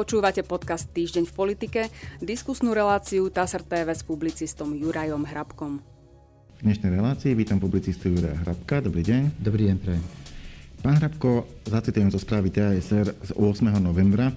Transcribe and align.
Počúvate 0.00 0.40
podcast 0.40 0.88
Týždeň 0.96 1.28
v 1.28 1.34
politike, 1.36 1.80
diskusnú 2.24 2.72
reláciu 2.72 3.28
TASR 3.28 3.60
TV 3.60 3.92
s 3.92 4.00
publicistom 4.00 4.72
Jurajom 4.72 5.28
Hrabkom. 5.28 5.84
V 6.56 6.60
dnešnej 6.64 6.96
relácii 6.96 7.36
vítam 7.36 7.60
publicistu 7.60 8.08
Juraja 8.08 8.40
Hrabka. 8.40 8.80
Dobrý 8.80 9.04
deň. 9.04 9.36
Dobrý 9.36 9.68
deň, 9.68 9.76
prajem. 9.76 10.04
Pán 10.80 10.96
Hrabko, 11.04 11.44
zacitujem 11.68 12.08
zo 12.08 12.16
správy 12.16 12.48
TASR 12.48 13.12
z 13.12 13.30
8. 13.36 13.76
novembra. 13.76 14.32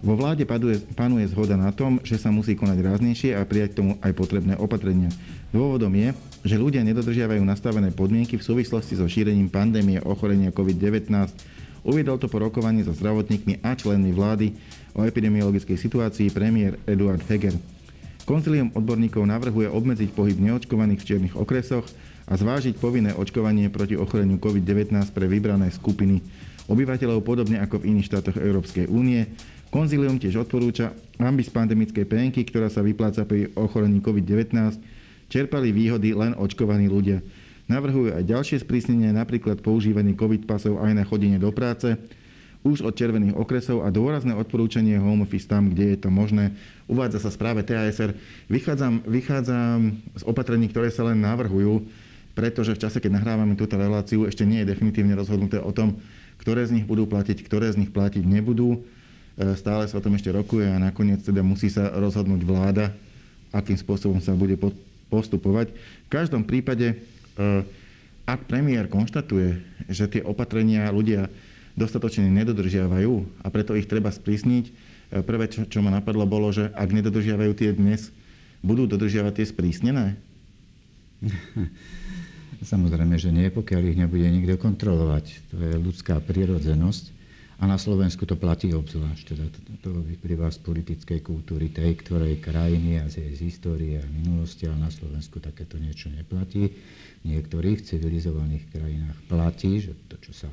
Vo 0.00 0.16
vláde 0.16 0.48
paduje, 0.48 0.80
panuje 0.96 1.28
zhoda 1.28 1.60
na 1.60 1.68
tom, 1.68 2.00
že 2.00 2.16
sa 2.16 2.32
musí 2.32 2.56
konať 2.56 2.80
ráznejšie 2.80 3.36
a 3.36 3.44
prijať 3.44 3.84
tomu 3.84 4.00
aj 4.00 4.16
potrebné 4.16 4.56
opatrenia. 4.56 5.12
Dôvodom 5.52 5.92
je, 5.92 6.16
že 6.48 6.56
ľudia 6.56 6.80
nedodržiavajú 6.80 7.44
nastavené 7.44 7.92
podmienky 7.92 8.40
v 8.40 8.46
súvislosti 8.56 8.96
so 8.96 9.04
šírením 9.04 9.52
pandémie 9.52 10.00
ochorenia 10.00 10.48
COVID-19 10.48 11.12
Uviedol 11.86 12.18
to 12.18 12.26
po 12.26 12.42
rokovaní 12.42 12.82
so 12.82 12.92
zdravotníkmi 12.92 13.62
a 13.62 13.72
členmi 13.78 14.10
vlády 14.10 14.52
o 14.98 15.06
epidemiologickej 15.06 15.78
situácii 15.78 16.34
premiér 16.34 16.74
Eduard 16.82 17.22
Heger. 17.30 17.54
Koncilium 18.26 18.74
odborníkov 18.74 19.22
navrhuje 19.22 19.70
obmedziť 19.70 20.10
pohyb 20.10 20.36
neočkovaných 20.42 21.00
v 21.00 21.06
čiernych 21.06 21.38
okresoch 21.38 21.86
a 22.26 22.34
zvážiť 22.36 22.76
povinné 22.76 23.14
očkovanie 23.14 23.70
proti 23.70 23.96
ochoreniu 23.96 24.36
COVID-19 24.36 24.92
pre 25.14 25.30
vybrané 25.30 25.70
skupiny 25.72 26.20
obyvateľov 26.68 27.24
podobne 27.24 27.56
ako 27.64 27.80
v 27.80 27.96
iných 27.96 28.08
štátoch 28.12 28.36
Európskej 28.36 28.92
únie. 28.92 29.24
Konzilium 29.72 30.20
tiež 30.20 30.44
odporúča, 30.44 30.92
aby 31.16 31.40
z 31.40 31.52
pandemickej 31.52 32.04
penky, 32.04 32.44
ktorá 32.44 32.68
sa 32.68 32.84
vypláca 32.84 33.24
pri 33.24 33.52
ochorení 33.56 34.04
COVID-19, 34.04 34.76
čerpali 35.32 35.72
výhody 35.72 36.12
len 36.12 36.36
očkovaní 36.36 36.88
ľudia. 36.88 37.24
Navrhujú 37.68 38.16
aj 38.16 38.24
ďalšie 38.24 38.64
sprísnenia, 38.64 39.12
napríklad 39.12 39.60
používanie 39.60 40.16
COVID 40.16 40.48
pasov 40.48 40.80
aj 40.80 40.92
na 40.96 41.04
chodenie 41.04 41.36
do 41.36 41.52
práce, 41.52 41.96
už 42.66 42.82
od 42.82 42.94
červených 42.94 43.38
okresov 43.38 43.86
a 43.86 43.92
dôrazné 43.94 44.34
odporúčanie 44.34 44.98
home 44.98 45.22
office 45.22 45.46
tam, 45.46 45.70
kde 45.70 45.94
je 45.94 45.98
to 46.02 46.10
možné. 46.10 46.54
Uvádza 46.90 47.22
sa 47.22 47.30
správe 47.30 47.62
TASR. 47.62 48.14
Vychádzam, 48.50 49.06
vychádzam 49.06 49.94
z 50.18 50.22
opatrení, 50.26 50.66
ktoré 50.66 50.90
sa 50.90 51.06
len 51.06 51.22
navrhujú, 51.22 51.86
pretože 52.34 52.74
v 52.74 52.82
čase, 52.82 52.98
keď 52.98 53.22
nahrávame 53.22 53.54
túto 53.54 53.78
reláciu, 53.78 54.26
ešte 54.26 54.42
nie 54.42 54.62
je 54.66 54.70
definitívne 54.74 55.14
rozhodnuté 55.14 55.62
o 55.62 55.70
tom, 55.70 55.98
ktoré 56.42 56.66
z 56.66 56.82
nich 56.82 56.86
budú 56.86 57.06
platiť, 57.06 57.46
ktoré 57.46 57.70
z 57.70 57.82
nich 57.82 57.90
platiť 57.94 58.26
nebudú. 58.26 58.78
E, 58.78 58.78
stále 59.58 59.86
sa 59.86 59.98
o 59.98 60.04
tom 60.04 60.14
ešte 60.18 60.30
rokuje 60.30 60.66
a 60.66 60.82
nakoniec 60.82 61.22
teda 61.22 61.42
musí 61.42 61.70
sa 61.70 61.90
rozhodnúť 61.94 62.42
vláda, 62.42 62.94
akým 63.54 63.78
spôsobom 63.78 64.18
sa 64.18 64.34
bude 64.34 64.58
postupovať. 65.10 65.70
V 66.06 66.08
každom 66.10 66.46
prípade 66.46 66.98
Eh, 67.38 67.62
ak 68.28 68.44
premiér 68.50 68.90
konštatuje, 68.90 69.62
že 69.88 70.10
tie 70.10 70.20
opatrenia 70.26 70.90
ľudia 70.90 71.30
dostatočne 71.78 72.26
nedodržiavajú 72.26 73.40
a 73.40 73.46
preto 73.54 73.78
ich 73.78 73.86
treba 73.86 74.10
sprísniť, 74.10 74.64
eh, 74.66 75.22
prvé, 75.22 75.46
čo, 75.46 75.62
čo 75.64 75.78
ma 75.78 75.94
napadlo, 75.94 76.26
bolo, 76.26 76.50
že 76.50 76.74
ak 76.74 76.90
nedodržiavajú 76.90 77.52
tie 77.54 77.70
dnes, 77.70 78.10
budú 78.60 78.90
dodržiavať 78.90 79.32
tie 79.38 79.46
sprísnené? 79.46 80.18
Samozrejme, 82.58 83.14
že 83.14 83.30
nie, 83.30 83.54
pokiaľ 83.54 83.82
ich 83.94 83.98
nebude 83.98 84.26
nikto 84.26 84.58
kontrolovať. 84.58 85.54
To 85.54 85.56
je 85.62 85.74
ľudská 85.78 86.18
prirodzenosť. 86.18 87.14
A 87.58 87.66
na 87.66 87.74
Slovensku 87.74 88.22
to 88.22 88.38
platí 88.38 88.70
obzvlášť. 88.70 89.24
Teda 89.34 89.46
to, 89.82 89.90
vyplýva 90.06 90.46
z 90.50 90.62
politickej 90.62 91.26
kultúry 91.26 91.74
tej 91.74 91.98
ktorej 92.06 92.38
krajiny 92.38 93.02
a 93.02 93.10
z 93.10 93.18
jej 93.18 93.34
histórie 93.50 93.98
a 93.98 94.06
minulosti, 94.06 94.70
ale 94.70 94.78
na 94.78 94.90
Slovensku 94.94 95.42
takéto 95.42 95.74
niečo 95.74 96.06
neplatí. 96.06 96.70
V 97.22 97.24
niektorých 97.26 97.82
civilizovaných 97.82 98.62
krajinách 98.70 99.18
platí, 99.26 99.82
že 99.82 99.98
to, 100.06 100.18
čo 100.22 100.46
sa 100.46 100.48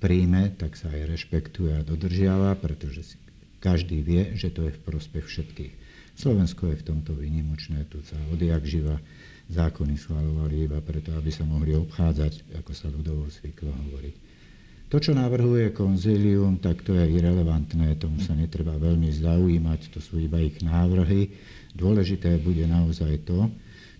príjme, 0.00 0.56
tak 0.56 0.74
sa 0.74 0.88
aj 0.88 1.12
rešpektuje 1.12 1.76
a 1.76 1.86
dodržiava, 1.86 2.56
pretože 2.56 3.14
si 3.14 3.16
každý 3.60 4.00
vie, 4.00 4.32
že 4.34 4.48
to 4.48 4.66
je 4.66 4.72
v 4.72 4.84
prospech 4.88 5.28
všetkých. 5.28 5.72
Slovensko 6.16 6.72
je 6.72 6.80
v 6.80 6.86
tomto 6.88 7.12
výnimočné, 7.12 7.84
tu 7.92 8.00
sa 8.02 8.16
odjak 8.32 8.64
živa 8.64 8.96
zákony 9.52 9.94
schvalovali 10.00 10.66
iba 10.66 10.80
preto, 10.80 11.12
aby 11.12 11.28
sa 11.28 11.44
mohli 11.44 11.76
obchádzať, 11.76 12.56
ako 12.60 12.72
sa 12.72 12.88
ľudovo 12.88 13.28
zvyklo 13.28 13.70
hovoriť. 13.70 14.14
To, 14.90 14.98
čo 14.98 15.14
navrhuje 15.14 15.70
konzílium, 15.70 16.58
tak 16.58 16.82
to 16.82 16.98
je 16.98 17.06
irrelevantné, 17.14 17.94
tomu 17.94 18.18
sa 18.18 18.34
netreba 18.34 18.74
veľmi 18.74 19.06
zaujímať, 19.06 19.94
to 19.94 20.02
sú 20.02 20.18
iba 20.18 20.42
ich 20.42 20.58
návrhy. 20.66 21.30
Dôležité 21.78 22.42
bude 22.42 22.66
naozaj 22.66 23.22
to, 23.22 23.46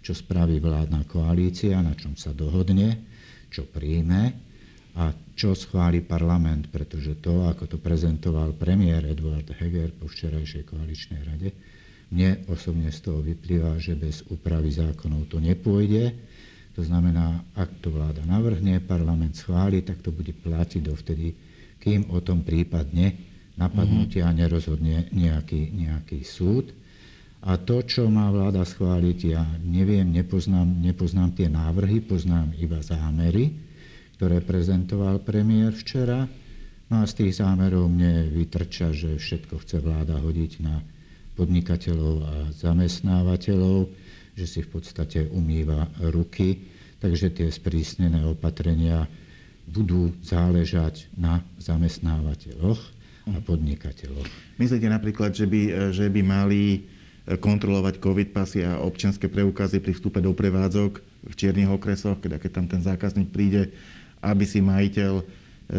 čo 0.02 0.18
spraví 0.18 0.58
vládna 0.58 1.06
koalícia, 1.06 1.78
na 1.78 1.94
čom 1.94 2.18
sa 2.18 2.34
dohodne, 2.34 3.06
čo 3.54 3.62
príjme 3.70 4.49
a 4.98 5.14
čo 5.38 5.54
schváli 5.54 6.02
parlament, 6.02 6.68
pretože 6.68 7.18
to, 7.22 7.46
ako 7.46 7.66
to 7.70 7.78
prezentoval 7.78 8.56
premiér 8.56 9.06
Eduard 9.06 9.46
Heger 9.56 9.94
po 9.94 10.10
včerajšej 10.10 10.66
koaličnej 10.66 11.22
rade, 11.24 11.50
mne 12.10 12.42
osobne 12.50 12.90
z 12.90 12.98
toho 13.06 13.22
vyplýva, 13.22 13.78
že 13.78 13.94
bez 13.94 14.26
úpravy 14.26 14.74
zákonov 14.74 15.30
to 15.30 15.38
nepôjde 15.38 16.10
to 16.80 16.86
znamená, 16.86 17.42
ak 17.58 17.82
to 17.82 17.90
vláda 17.90 18.22
navrhne, 18.22 18.78
parlament 18.80 19.34
schváli, 19.34 19.82
tak 19.82 20.00
to 20.00 20.14
bude 20.14 20.30
platiť 20.32 20.80
dovtedy, 20.80 21.34
kým 21.82 22.08
o 22.14 22.22
tom 22.22 22.46
prípadne 22.46 23.20
napadnutia 23.58 24.30
mm-hmm. 24.30 24.40
nerozhodne 24.40 24.96
nejaký, 25.10 25.76
nejaký 25.76 26.22
súd. 26.22 26.70
A 27.44 27.56
to, 27.60 27.84
čo 27.84 28.08
má 28.08 28.32
vláda 28.32 28.64
schváliť, 28.64 29.18
ja 29.28 29.44
neviem, 29.60 30.08
nepoznám, 30.08 30.68
nepoznám 30.80 31.36
tie 31.36 31.52
návrhy, 31.52 32.04
poznám 32.04 32.52
iba 32.56 32.80
zámery, 32.84 33.52
ktoré 34.20 34.44
prezentoval 34.44 35.24
premiér 35.24 35.72
včera. 35.72 36.28
No 36.92 37.00
a 37.00 37.08
z 37.08 37.24
tých 37.24 37.40
zámerov 37.40 37.88
mne 37.88 38.28
vytrča, 38.28 38.92
že 38.92 39.16
všetko 39.16 39.64
chce 39.64 39.80
vláda 39.80 40.20
hodiť 40.20 40.52
na 40.60 40.84
podnikateľov 41.40 42.14
a 42.28 42.34
zamestnávateľov 42.52 43.88
že 44.40 44.46
si 44.48 44.60
v 44.64 44.72
podstate 44.72 45.28
umýva 45.28 45.84
ruky, 46.08 46.64
takže 46.96 47.28
tie 47.28 47.48
sprísnené 47.52 48.24
opatrenia 48.24 49.04
budú 49.68 50.16
záležať 50.24 51.12
na 51.12 51.44
zamestnávateľoch 51.60 52.80
a 53.30 53.38
podnikateľoch. 53.44 54.24
Myslíte 54.56 54.88
napríklad, 54.88 55.36
že 55.36 55.44
by, 55.44 55.92
že 55.92 56.08
by 56.08 56.20
mali 56.24 56.88
kontrolovať 57.28 58.00
COVID 58.00 58.28
pasy 58.32 58.64
a 58.64 58.80
občianske 58.80 59.28
preukazy 59.28 59.78
pri 59.78 59.92
vstupe 59.92 60.18
do 60.24 60.32
prevádzok 60.32 60.92
v 61.28 61.34
čiernych 61.36 61.68
okresoch, 61.68 62.16
keď, 62.18 62.40
keď 62.40 62.50
tam 62.50 62.66
ten 62.66 62.80
zákazník 62.80 63.28
príde, 63.28 63.70
aby 64.20 64.44
si 64.44 64.60
majiteľ 64.60 65.12
e, 65.20 65.24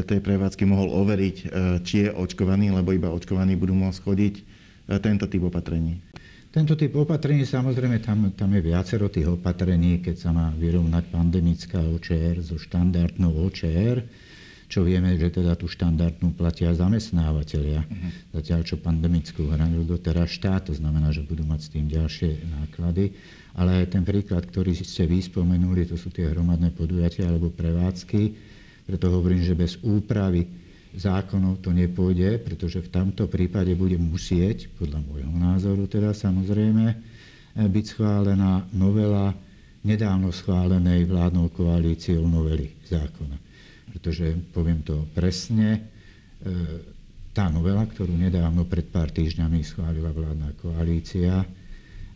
tej 0.05 0.19
prevádzky 0.19 0.63
mohol 0.65 0.89
overiť, 0.93 1.35
e, 1.41 1.45
či 1.85 2.05
je 2.05 2.09
očkovaný, 2.09 2.73
lebo 2.73 2.93
iba 2.93 3.13
očkovaní 3.13 3.53
budú 3.57 3.77
môcť 3.77 3.99
chodiť. 4.01 4.35
E, 4.37 4.43
tento 4.97 5.29
typ 5.29 5.45
opatrení. 5.45 6.01
Tento 6.51 6.75
typ 6.75 6.91
opatrení, 6.99 7.47
samozrejme, 7.47 8.03
tam, 8.03 8.35
tam 8.35 8.51
je 8.51 8.61
viacero 8.61 9.07
tých 9.07 9.39
opatrení, 9.39 10.03
keď 10.03 10.15
sa 10.19 10.29
má 10.35 10.51
vyrovnať 10.51 11.07
pandemická 11.07 11.79
OČR 11.79 12.43
so 12.43 12.59
štandardnou 12.59 13.47
OČR, 13.47 14.03
čo 14.71 14.87
vieme, 14.87 15.19
že 15.19 15.27
teda 15.27 15.59
tú 15.59 15.67
štandardnú 15.67 16.31
platia 16.31 16.71
zamestnávateľia. 16.71 17.83
Uh-huh. 17.83 18.39
Zatiaľ, 18.39 18.63
čo 18.63 18.79
pandemickú 18.79 19.51
hranil 19.51 19.83
doteraz 19.83 20.31
štát, 20.31 20.71
to 20.71 20.73
znamená, 20.79 21.11
že 21.11 21.27
budú 21.27 21.43
mať 21.43 21.59
s 21.59 21.69
tým 21.75 21.91
ďalšie 21.91 22.47
náklady. 22.47 23.11
Ale 23.59 23.83
ten 23.91 24.07
príklad, 24.07 24.47
ktorý 24.47 24.71
ste 24.71 25.03
vy 25.03 25.19
spomenuli, 25.19 25.83
to 25.83 25.99
sú 25.99 26.07
tie 26.07 26.31
hromadné 26.31 26.71
podujatia 26.71 27.27
alebo 27.27 27.51
prevádzky. 27.51 28.21
Preto 28.87 29.11
hovorím, 29.11 29.43
že 29.43 29.59
bez 29.59 29.75
úpravy 29.83 30.47
zákonov 30.95 31.59
to 31.59 31.75
nepôjde, 31.75 32.39
pretože 32.39 32.79
v 32.79 32.91
tomto 32.95 33.27
prípade 33.27 33.75
bude 33.75 33.99
musieť, 33.99 34.71
podľa 34.79 35.03
môjho 35.03 35.31
názoru 35.35 35.83
teda 35.83 36.15
samozrejme, 36.15 36.85
eh, 36.87 37.67
byť 37.67 37.85
schválená 37.91 38.63
novela 38.71 39.35
nedávno 39.83 40.31
schválenej 40.31 41.09
vládnou 41.11 41.51
koalíciou 41.51 42.23
novely 42.23 42.71
zákona. 42.87 43.50
Pretože, 43.91 44.33
poviem 44.55 44.81
to 44.81 45.03
presne, 45.11 45.83
eh, 46.41 46.99
tá 47.31 47.47
novela, 47.47 47.87
ktorú 47.87 48.11
nedávno 48.11 48.67
pred 48.67 48.87
pár 48.91 49.07
týždňami 49.11 49.63
schválila 49.63 50.11
vládna 50.11 50.51
koalícia, 50.59 51.47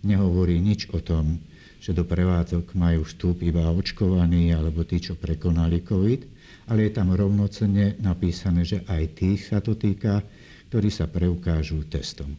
nehovorí 0.04 0.60
nič 0.60 0.92
o 0.92 1.00
tom, 1.00 1.40
že 1.80 1.96
do 1.96 2.04
prevádzok 2.04 2.76
majú 2.76 3.08
vstup 3.08 3.40
iba 3.46 3.72
očkovaní 3.72 4.52
alebo 4.52 4.84
tí, 4.84 5.00
čo 5.00 5.16
prekonali 5.16 5.86
COVID, 5.86 6.22
ale 6.68 6.90
je 6.90 6.92
tam 6.92 7.14
rovnocenne 7.14 7.96
napísané, 8.02 8.66
že 8.66 8.82
aj 8.90 9.04
tých 9.16 9.54
sa 9.54 9.62
to 9.62 9.78
týka, 9.78 10.26
ktorí 10.74 10.90
sa 10.90 11.06
preukážu 11.06 11.86
testom. 11.88 12.34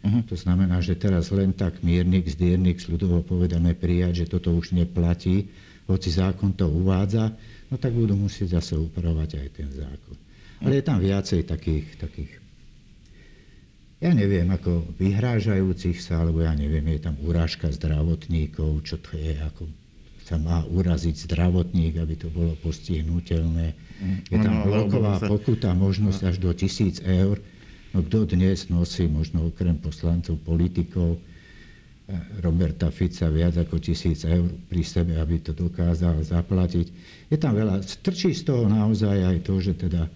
Uh-huh. 0.00 0.22
To 0.32 0.36
znamená, 0.38 0.80
že 0.80 0.96
teraz 0.96 1.28
len 1.28 1.52
tak 1.52 1.84
miernik, 1.84 2.26
zdiernik, 2.26 2.80
ľudovo 2.88 3.20
povedané 3.22 3.76
prijať, 3.76 4.24
že 4.24 4.38
toto 4.38 4.54
už 4.56 4.72
neplatí, 4.72 5.50
hoci 5.86 6.08
zákon 6.10 6.56
to 6.56 6.66
uvádza, 6.66 7.36
no 7.70 7.74
tak 7.76 7.92
budú 7.92 8.14
musieť 8.14 8.60
zase 8.60 8.78
upravovať 8.78 9.42
aj 9.42 9.48
ten 9.54 9.68
zákon. 9.70 10.16
Ale 10.64 10.80
je 10.80 10.84
tam 10.84 10.98
viacej 10.98 11.44
takých, 11.44 11.86
takých 12.00 12.32
ja 13.96 14.12
neviem, 14.12 14.44
ako 14.52 14.92
vyhrážajúcich 15.00 16.04
sa, 16.04 16.20
alebo 16.20 16.44
ja 16.44 16.52
neviem, 16.52 16.84
je 16.92 17.00
tam 17.00 17.16
urážka 17.24 17.72
zdravotníkov, 17.72 18.84
čo 18.84 19.00
to 19.00 19.16
je, 19.16 19.40
ako 19.40 19.64
sa 20.26 20.36
má 20.36 20.66
uraziť 20.68 21.24
zdravotník, 21.24 21.96
aby 21.96 22.18
to 22.18 22.28
bolo 22.28 22.52
postihnutelné. 22.60 23.72
Je 24.28 24.36
tam 24.36 24.68
bloková 24.68 25.16
pokuta, 25.22 25.72
možnosť 25.72 26.20
až 26.28 26.36
do 26.42 26.52
tisíc 26.52 27.00
eur. 27.00 27.40
No 27.40 27.56
No 27.96 28.04
kto 28.04 28.28
dnes 28.28 28.68
nosí, 28.68 29.08
možno 29.08 29.48
okrem 29.48 29.80
poslancov, 29.80 30.36
politikov, 30.44 31.16
Roberta 32.38 32.86
Fica 32.94 33.26
viac 33.26 33.58
ako 33.58 33.82
tisíc 33.82 34.22
eur 34.22 34.46
pri 34.70 34.82
sebe, 34.86 35.18
aby 35.18 35.42
to 35.42 35.50
dokázal 35.50 36.22
zaplatiť. 36.22 36.86
Je 37.26 37.34
tam 37.34 37.58
veľa, 37.58 37.82
strčí 37.82 38.30
z 38.30 38.46
toho 38.46 38.70
naozaj 38.70 39.26
aj 39.26 39.36
to, 39.42 39.58
že 39.58 39.74
teda 39.74 40.06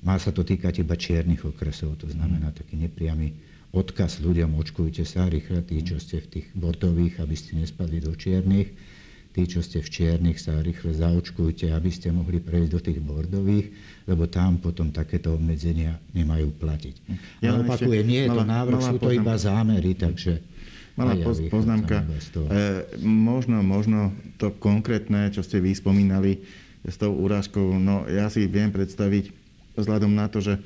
má 0.00 0.16
sa 0.16 0.32
to 0.32 0.40
týkať 0.40 0.80
iba 0.80 0.96
čiernych 0.96 1.44
okresov, 1.44 2.00
to 2.00 2.08
znamená 2.08 2.56
taký 2.56 2.80
nepriamy 2.80 3.36
odkaz 3.76 4.24
ľuďom, 4.24 4.56
očkujte 4.56 5.04
sa 5.04 5.28
rýchle, 5.28 5.60
tí, 5.68 5.84
čo 5.84 6.00
ste 6.00 6.24
v 6.24 6.40
tých 6.40 6.46
bordových, 6.56 7.20
aby 7.20 7.36
ste 7.36 7.60
nespadli 7.60 8.00
do 8.00 8.16
čiernych 8.16 8.72
tí, 9.36 9.44
čo 9.44 9.60
ste 9.60 9.84
v 9.84 9.92
čiernych, 9.92 10.40
sa 10.40 10.56
rýchle 10.64 10.96
zaočkujte, 10.96 11.68
aby 11.68 11.92
ste 11.92 12.08
mohli 12.08 12.40
prejsť 12.40 12.70
do 12.72 12.80
tých 12.80 13.00
bordových, 13.04 13.68
lebo 14.08 14.24
tam 14.32 14.56
potom 14.56 14.88
takéto 14.88 15.36
obmedzenia 15.36 16.00
nemajú 16.16 16.56
platiť. 16.56 16.94
Ja 17.44 17.52
Ale 17.52 17.68
opakujem, 17.68 18.08
nie 18.08 18.24
je 18.24 18.32
to 18.32 18.44
návrh, 18.48 18.80
sú 18.80 18.96
to 18.96 19.12
iba 19.12 19.36
zámery, 19.36 19.92
takže... 19.92 20.55
Malá 20.96 21.12
ja 21.12 21.28
poznámka. 21.52 22.02
E, 22.02 22.08
možno, 23.04 23.60
možno 23.60 24.16
to 24.40 24.48
konkrétne, 24.56 25.28
čo 25.28 25.44
ste 25.44 25.60
vy 25.60 25.76
spomínali 25.76 26.40
s 26.88 26.96
tou 26.96 27.12
urážkou, 27.12 27.76
no 27.76 28.08
ja 28.08 28.32
si 28.32 28.48
viem 28.48 28.72
predstaviť, 28.72 29.28
vzhľadom 29.76 30.12
na 30.12 30.26
to, 30.28 30.40
že 30.40 30.56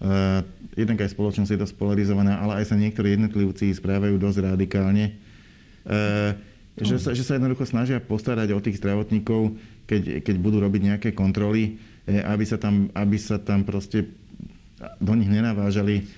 Uh, 0.00 0.40
jednak 0.80 1.04
aj 1.04 1.12
spoločnosť 1.12 1.52
je 1.52 1.60
dosť 1.60 1.76
polarizovaná, 1.76 2.40
ale 2.40 2.64
aj 2.64 2.72
sa 2.72 2.76
niektorí 2.80 3.20
jednotlivci 3.20 3.68
správajú 3.76 4.16
dosť 4.16 4.48
radikálne. 4.48 5.12
Uh, 5.84 6.32
že 6.80 6.96
sa, 6.96 7.12
že 7.12 7.20
sa 7.20 7.36
jednoducho 7.36 7.68
snažia 7.68 8.00
postarať 8.00 8.56
o 8.56 8.64
tých 8.64 8.80
zdravotníkov, 8.80 9.60
keď, 9.84 10.24
keď 10.24 10.36
budú 10.40 10.64
robiť 10.64 10.82
nejaké 10.86 11.08
kontroly, 11.12 11.76
e, 12.08 12.16
aby 12.24 12.44
sa 12.48 12.56
tam, 12.56 12.88
aby 12.96 13.16
sa 13.20 13.36
tam 13.36 13.68
proste 13.68 14.08
do 14.96 15.12
nich 15.12 15.28
nenavážali 15.28 16.08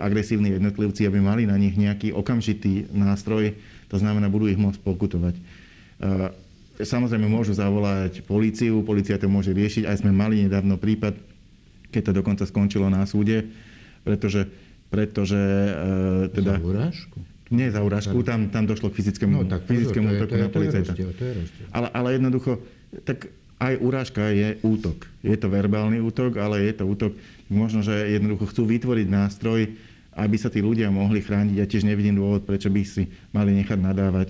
agresívni 0.00 0.54
jednotlivci, 0.54 1.08
aby 1.08 1.18
mali 1.20 1.48
na 1.48 1.56
nich 1.56 1.74
nejaký 1.74 2.12
okamžitý 2.12 2.90
nástroj, 2.92 3.56
to 3.88 3.96
znamená, 3.96 4.28
budú 4.28 4.50
ich 4.50 4.60
môcť 4.60 4.80
pokutovať. 4.82 5.34
E, 5.34 5.42
samozrejme 6.84 7.26
môžu 7.30 7.56
zavolať 7.56 8.26
políciu, 8.26 8.84
polícia 8.84 9.16
to 9.16 9.30
môže 9.30 9.54
riešiť, 9.54 9.88
aj 9.88 10.04
sme 10.04 10.12
mali 10.12 10.44
nedávno 10.44 10.76
prípad, 10.76 11.16
keď 11.94 12.10
to 12.10 12.12
dokonca 12.12 12.44
skončilo 12.44 12.90
na 12.90 13.06
súde, 13.06 13.46
pretože, 14.02 14.50
pretože 14.90 15.38
teda... 16.34 16.58
Za 16.58 16.66
urážku? 16.66 17.18
Nie 17.52 17.70
za 17.70 17.84
urážku, 17.84 18.16
tam, 18.24 18.50
tam 18.50 18.64
došlo 18.66 18.90
k 18.90 18.98
fyzickému, 18.98 19.44
no, 19.44 19.46
tak, 19.46 19.68
fyzickému 19.68 20.16
útoku 20.16 20.34
na 20.34 20.48
policajta. 20.48 20.96
Ale, 21.70 21.88
ale 21.92 22.08
jednoducho, 22.18 22.58
tak 23.04 23.30
aj 23.64 23.80
urážka 23.80 24.28
je 24.28 24.60
útok. 24.60 25.08
Je 25.24 25.34
to 25.40 25.48
verbálny 25.48 25.98
útok, 26.04 26.36
ale 26.36 26.68
je 26.68 26.72
to 26.76 26.84
útok. 26.84 27.12
Možno, 27.48 27.80
že 27.80 27.92
jednoducho 28.12 28.52
chcú 28.52 28.68
vytvoriť 28.68 29.06
nástroj, 29.08 29.72
aby 30.14 30.36
sa 30.38 30.52
tí 30.52 30.60
ľudia 30.60 30.92
mohli 30.92 31.24
chrániť. 31.24 31.56
Ja 31.58 31.66
tiež 31.66 31.88
nevidím 31.88 32.20
dôvod, 32.20 32.46
prečo 32.46 32.70
by 32.70 32.82
si 32.84 33.08
mali 33.32 33.56
nechať 33.56 33.78
nadávať 33.80 34.28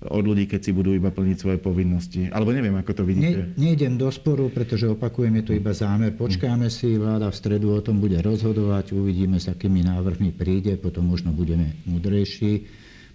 od 0.00 0.24
ľudí, 0.24 0.48
keď 0.48 0.60
si 0.64 0.72
budú 0.72 0.96
iba 0.96 1.12
plniť 1.12 1.36
svoje 1.36 1.58
povinnosti. 1.60 2.32
Alebo 2.32 2.56
neviem, 2.56 2.72
ako 2.72 2.92
to 2.96 3.02
vidíte. 3.04 3.52
Ne, 3.52 3.76
nejdem 3.76 4.00
do 4.00 4.08
sporu, 4.08 4.48
pretože 4.48 4.88
opakujeme 4.88 5.44
to 5.44 5.52
iba 5.52 5.76
zámer. 5.76 6.16
Počkáme 6.16 6.72
si, 6.72 6.96
vláda 6.96 7.28
v 7.28 7.36
stredu 7.36 7.76
o 7.76 7.84
tom 7.84 8.00
bude 8.00 8.16
rozhodovať, 8.24 8.96
uvidíme, 8.96 9.36
s 9.36 9.52
akými 9.52 9.84
návrhmi 9.84 10.32
príde, 10.32 10.80
potom 10.80 11.04
možno 11.04 11.36
budeme 11.36 11.76
múdrejší. 11.84 12.64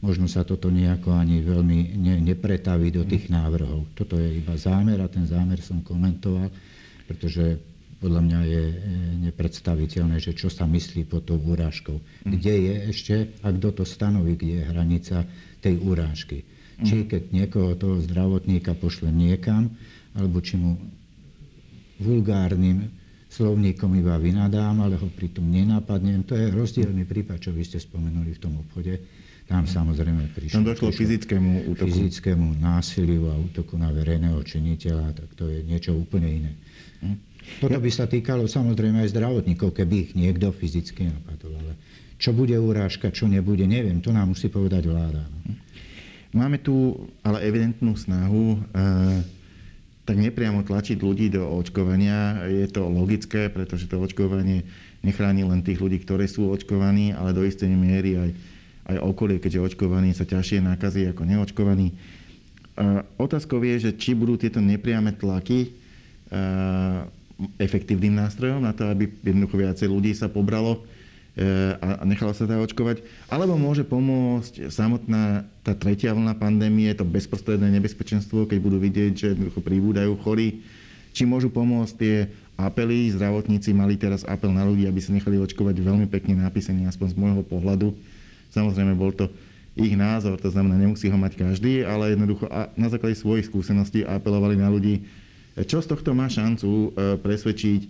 Možno 0.05 0.29
sa 0.29 0.45
toto 0.45 0.69
nejako 0.69 1.17
ani 1.17 1.41
veľmi 1.41 1.97
ne, 1.97 2.15
nepretaví 2.21 2.93
do 2.93 3.01
tých 3.01 3.33
návrhov. 3.33 3.89
Toto 3.97 4.21
je 4.21 4.37
iba 4.37 4.53
zámer 4.53 5.01
a 5.01 5.09
ten 5.09 5.25
zámer 5.25 5.57
som 5.65 5.81
komentoval, 5.81 6.53
pretože 7.09 7.57
podľa 7.97 8.21
mňa 8.21 8.39
je 8.45 8.63
e, 8.69 8.75
nepredstaviteľné, 9.25 10.21
že 10.21 10.37
čo 10.37 10.53
sa 10.53 10.69
myslí 10.69 11.09
pod 11.09 11.25
tou 11.25 11.41
urážkou. 11.41 11.97
Kde 12.21 12.53
je 12.53 12.75
ešte 12.93 13.15
a 13.41 13.49
kto 13.49 13.81
to 13.81 13.83
stanoví, 13.87 14.37
kde 14.37 14.61
je 14.61 14.69
hranica 14.69 15.17
tej 15.57 15.81
urážky. 15.81 16.45
Či 16.85 17.09
keď 17.09 17.33
niekoho 17.33 17.73
toho 17.73 17.97
zdravotníka 18.03 18.77
pošle 18.77 19.09
niekam, 19.09 19.73
alebo 20.13 20.37
či 20.43 20.59
mu 20.59 20.77
vulgárnym 21.97 22.93
slovníkom 23.31 23.95
iba 23.99 24.19
vynadám, 24.19 24.83
ale 24.83 24.99
ho 24.99 25.07
pritom 25.09 25.47
nenapadnem. 25.47 26.27
To 26.27 26.35
je 26.35 26.51
rozdielný 26.51 27.07
prípad, 27.07 27.41
čo 27.41 27.51
vy 27.55 27.63
ste 27.63 27.79
spomenuli 27.79 28.35
v 28.35 28.41
tom 28.43 28.53
obchode. 28.59 29.01
Tam 29.45 29.69
samozrejme 29.69 30.33
prišlo, 30.33 30.57
Tam 30.57 30.65
došlo 30.65 30.89
fyzickému 30.89 31.69
útoku. 31.69 31.85
fyzickému 31.85 32.57
násiliu 32.57 33.29
a 33.29 33.37
útoku 33.37 33.77
na 33.77 33.93
verejného 33.93 34.41
činiteľa, 34.41 35.13
tak 35.13 35.29
to 35.37 35.45
je 35.45 35.61
niečo 35.61 35.93
úplne 35.93 36.29
iné. 36.41 36.51
Hm? 37.05 37.17
Toto 37.61 37.77
by 37.77 37.91
sa 37.93 38.09
týkalo 38.09 38.49
samozrejme 38.49 39.05
aj 39.05 39.13
zdravotníkov, 39.13 39.77
keby 39.77 40.09
ich 40.09 40.11
niekto 40.17 40.49
fyzicky 40.49 41.13
napadol. 41.13 41.53
Ale 41.61 41.77
čo 42.17 42.33
bude 42.33 42.57
urážka, 42.57 43.13
čo 43.13 43.29
nebude, 43.29 43.69
neviem, 43.69 44.01
to 44.01 44.09
nám 44.09 44.33
musí 44.33 44.49
povedať 44.49 44.89
vláda. 44.89 45.21
No. 45.21 45.39
Hm? 45.53 45.57
Máme 46.35 46.57
tu 46.59 47.05
ale 47.23 47.45
evidentnú 47.47 47.95
snahu 47.95 48.59
eh, 48.59 49.23
tak 50.05 50.21
nepriamo 50.21 50.61
tlačiť 50.61 51.01
ľudí 51.01 51.33
do 51.33 51.41
očkovania. 51.49 52.45
Je 52.45 52.69
to 52.69 52.85
logické, 52.85 53.49
pretože 53.49 53.89
to 53.89 53.97
očkovanie 53.97 54.61
nechráni 55.01 55.41
len 55.41 55.65
tých 55.65 55.81
ľudí, 55.81 56.05
ktorí 56.05 56.29
sú 56.29 56.53
očkovaní, 56.53 57.13
ale 57.13 57.33
do 57.33 57.41
istej 57.41 57.73
miery 57.73 58.13
aj, 58.17 58.29
aj 58.85 58.97
okolie, 59.01 59.41
keďže 59.41 59.73
očkovaní 59.73 60.13
sa 60.13 60.25
ťažšie 60.25 60.61
nakazí 60.61 61.09
ako 61.09 61.25
neočkovaní. 61.25 61.93
Otázkou 63.15 63.63
je, 63.63 63.89
že 63.89 63.91
či 63.95 64.13
budú 64.13 64.35
tieto 64.35 64.59
nepriame 64.59 65.15
tlaky 65.15 65.71
eh, 65.71 67.07
efektívnym 67.59 68.19
nástrojom 68.19 68.63
na 68.63 68.75
to, 68.75 68.87
aby 68.87 69.07
jednoducho 69.23 69.55
viacej 69.59 69.87
ľudí 69.87 70.11
sa 70.15 70.31
pobralo 70.31 70.83
a 71.83 72.07
nechala 72.07 72.31
sa 72.31 72.47
teda 72.47 72.63
očkovať, 72.63 73.03
alebo 73.27 73.59
môže 73.59 73.83
pomôcť 73.83 74.71
samotná 74.71 75.43
tá 75.67 75.75
tretia 75.75 76.15
vlna 76.15 76.31
pandémie, 76.39 76.87
to 76.95 77.03
bezprostredné 77.03 77.75
nebezpečenstvo, 77.75 78.47
keď 78.47 78.57
budú 78.63 78.79
vidieť, 78.79 79.11
že 79.11 79.29
pribúdajú 79.59 80.15
chorí, 80.23 80.63
či 81.11 81.27
môžu 81.27 81.51
pomôcť 81.51 81.93
tie 81.99 82.31
apely. 82.55 83.11
Zdravotníci 83.11 83.75
mali 83.75 83.99
teraz 83.99 84.23
apel 84.23 84.55
na 84.55 84.63
ľudí, 84.63 84.87
aby 84.87 85.03
sa 85.03 85.11
nechali 85.11 85.35
očkovať 85.35 85.75
veľmi 85.83 86.07
pekne 86.07 86.39
napísaný, 86.39 86.87
aspoň 86.87 87.11
z 87.11 87.19
môjho 87.19 87.43
pohľadu. 87.43 87.91
Samozrejme, 88.51 88.93
bol 88.93 89.15
to 89.15 89.31
ich 89.75 89.93
názor, 89.93 90.39
to 90.39 90.47
znamená, 90.47 90.79
nemusí 90.79 91.11
ho 91.11 91.19
mať 91.19 91.35
každý, 91.35 91.83
ale 91.83 92.15
jednoducho 92.15 92.47
na 92.79 92.87
základe 92.87 93.19
svojich 93.19 93.51
skúseností 93.51 94.07
apelovali 94.07 94.55
na 94.55 94.71
ľudí, 94.71 95.03
čo 95.67 95.83
z 95.83 95.87
tohto 95.91 96.15
má 96.15 96.31
šancu 96.31 96.67
e, 96.67 96.87
presvedčiť 97.19 97.81
e, 97.83 97.89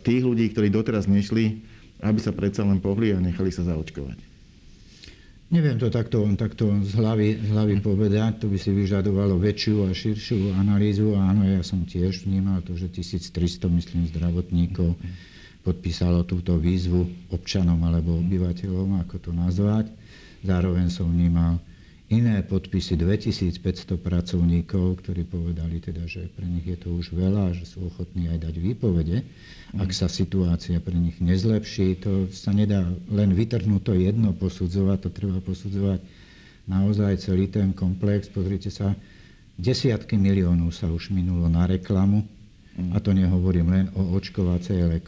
tých 0.00 0.22
ľudí, 0.24 0.48
ktorí 0.52 0.72
doteraz 0.72 1.04
nešli, 1.04 1.60
aby 2.00 2.20
sa 2.20 2.32
predsa 2.32 2.64
len 2.64 2.80
pohli 2.80 3.12
a 3.12 3.20
nechali 3.20 3.52
sa 3.52 3.64
zaočkovať. 3.64 4.36
Neviem 5.46 5.78
to 5.78 5.86
takto, 5.94 6.26
takto 6.34 6.74
z 6.82 6.92
hlavy, 6.98 7.38
z 7.38 7.48
hlavy 7.54 7.78
povedať, 7.78 8.42
to 8.42 8.50
by 8.50 8.58
si 8.58 8.74
vyžadovalo 8.74 9.38
väčšiu 9.38 9.86
a 9.86 9.94
širšiu 9.94 10.58
analýzu. 10.58 11.14
Áno, 11.14 11.46
ja 11.46 11.62
som 11.62 11.86
tiež 11.86 12.26
vnímal 12.26 12.66
to, 12.66 12.74
že 12.74 12.90
1300, 12.90 13.70
myslím, 13.70 14.10
zdravotníkov 14.10 14.98
podpísalo 15.66 16.22
túto 16.22 16.54
výzvu 16.54 17.34
občanom 17.34 17.82
alebo 17.82 18.22
obyvateľom, 18.22 19.02
ako 19.02 19.18
to 19.18 19.30
nazvať. 19.34 19.90
Zároveň 20.46 20.86
som 20.94 21.10
vnímal 21.10 21.58
iné 22.06 22.38
podpisy 22.46 22.94
2500 22.94 23.98
pracovníkov, 23.98 25.02
ktorí 25.02 25.26
povedali 25.26 25.82
teda, 25.82 26.06
že 26.06 26.30
pre 26.30 26.46
nich 26.46 26.62
je 26.62 26.78
to 26.78 26.94
už 26.94 27.10
veľa, 27.10 27.50
že 27.58 27.66
sú 27.66 27.90
ochotní 27.90 28.30
aj 28.30 28.46
dať 28.46 28.54
výpovede. 28.62 29.26
Ak 29.74 29.90
sa 29.90 30.06
situácia 30.06 30.78
pre 30.78 30.94
nich 30.94 31.18
nezlepší, 31.18 31.98
to 31.98 32.30
sa 32.30 32.54
nedá 32.54 32.86
len 33.10 33.34
vytrhnúť 33.34 33.82
to 33.82 33.92
jedno 33.98 34.30
posudzovať, 34.38 34.98
to 35.02 35.10
treba 35.10 35.42
posudzovať 35.42 35.98
naozaj 36.70 37.26
celý 37.26 37.50
ten 37.50 37.74
komplex. 37.74 38.30
Pozrite 38.30 38.70
sa, 38.70 38.94
desiatky 39.58 40.14
miliónov 40.14 40.70
sa 40.70 40.86
už 40.86 41.10
minulo 41.10 41.50
na 41.50 41.66
reklamu, 41.66 42.22
a 42.76 43.00
to 43.00 43.16
nehovorím 43.16 43.68
len 43.72 43.86
o 43.96 44.16
očkovacej 44.20 44.78
e, 44.84 45.00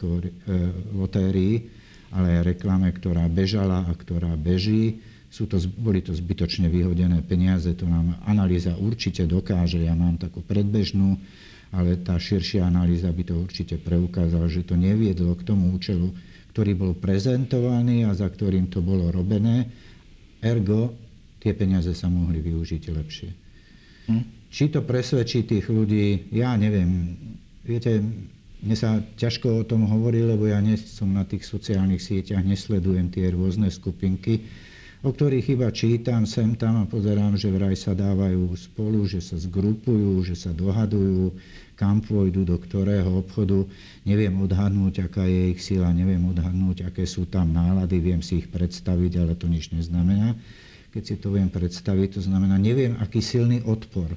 lotérii, 0.93 1.69
ale 2.09 2.41
aj 2.41 2.57
reklame, 2.57 2.89
ktorá 2.89 3.29
bežala 3.29 3.85
a 3.85 3.93
ktorá 3.93 4.33
beží 4.33 5.05
sú 5.29 5.45
to, 5.45 5.61
boli 5.77 6.01
to 6.01 6.09
zbytočne 6.09 6.65
vyhodené 6.73 7.21
peniaze, 7.21 7.69
to 7.77 7.85
nám 7.85 8.17
analýza 8.25 8.73
určite 8.73 9.29
dokáže. 9.29 9.77
Ja 9.85 9.93
mám 9.93 10.17
takú 10.17 10.41
predbežnú, 10.41 11.21
ale 11.69 12.01
tá 12.01 12.17
širšia 12.17 12.65
analýza 12.65 13.13
by 13.13 13.23
to 13.29 13.37
určite 13.37 13.77
preukázala, 13.77 14.49
že 14.49 14.65
to 14.65 14.73
neviedlo 14.73 15.37
k 15.37 15.45
tomu 15.45 15.69
účelu, 15.77 16.09
ktorý 16.49 16.73
bol 16.73 16.91
prezentovaný 16.97 18.09
a 18.09 18.17
za 18.17 18.25
ktorým 18.25 18.73
to 18.73 18.81
bolo 18.81 19.13
robené. 19.13 19.69
Ergo, 20.41 20.97
tie 21.37 21.53
peniaze 21.53 21.93
sa 21.93 22.09
mohli 22.09 22.41
využiť 22.41 22.83
lepšie. 22.89 23.29
Hm? 24.09 24.23
Či 24.49 24.73
to 24.73 24.81
presvedčí 24.81 25.45
tých 25.45 25.69
ľudí, 25.69 26.33
ja 26.33 26.57
neviem. 26.57 27.13
Viete, 27.69 28.01
mne 28.65 28.73
sa 28.73 28.97
ťažko 28.97 29.61
o 29.61 29.67
tom 29.67 29.85
hovorí, 29.85 30.25
lebo 30.25 30.49
ja 30.49 30.57
nie 30.57 30.73
som 30.73 31.13
na 31.13 31.21
tých 31.21 31.45
sociálnych 31.45 32.01
sieťach, 32.01 32.41
nesledujem 32.41 33.13
tie 33.13 33.29
rôzne 33.29 33.69
skupinky 33.69 34.41
o 34.99 35.15
ktorých 35.15 35.55
iba 35.55 35.71
čítam 35.71 36.27
sem 36.27 36.59
tam 36.59 36.83
a 36.83 36.89
pozerám, 36.89 37.39
že 37.39 37.47
vraj 37.47 37.75
sa 37.79 37.95
dávajú 37.95 38.51
spolu, 38.59 39.07
že 39.07 39.23
sa 39.23 39.39
zgrupujú, 39.39 40.19
že 40.27 40.35
sa 40.35 40.51
dohadujú, 40.51 41.31
kam 41.79 42.03
pôjdu, 42.03 42.43
do 42.43 42.59
ktorého 42.59 43.23
obchodu. 43.23 43.63
Neviem 44.03 44.35
odhadnúť, 44.43 45.07
aká 45.07 45.23
je 45.23 45.55
ich 45.55 45.63
sila, 45.63 45.95
neviem 45.95 46.19
odhadnúť, 46.27 46.91
aké 46.91 47.07
sú 47.07 47.23
tam 47.31 47.55
nálady, 47.55 48.03
viem 48.03 48.19
si 48.19 48.43
ich 48.43 48.51
predstaviť, 48.51 49.11
ale 49.23 49.33
to 49.39 49.47
nič 49.47 49.71
neznamená. 49.71 50.35
Keď 50.91 51.03
si 51.05 51.15
to 51.15 51.31
viem 51.31 51.47
predstaviť, 51.47 52.19
to 52.19 52.21
znamená, 52.27 52.59
neviem, 52.59 52.99
aký 52.99 53.23
silný 53.23 53.63
odpor 53.63 54.11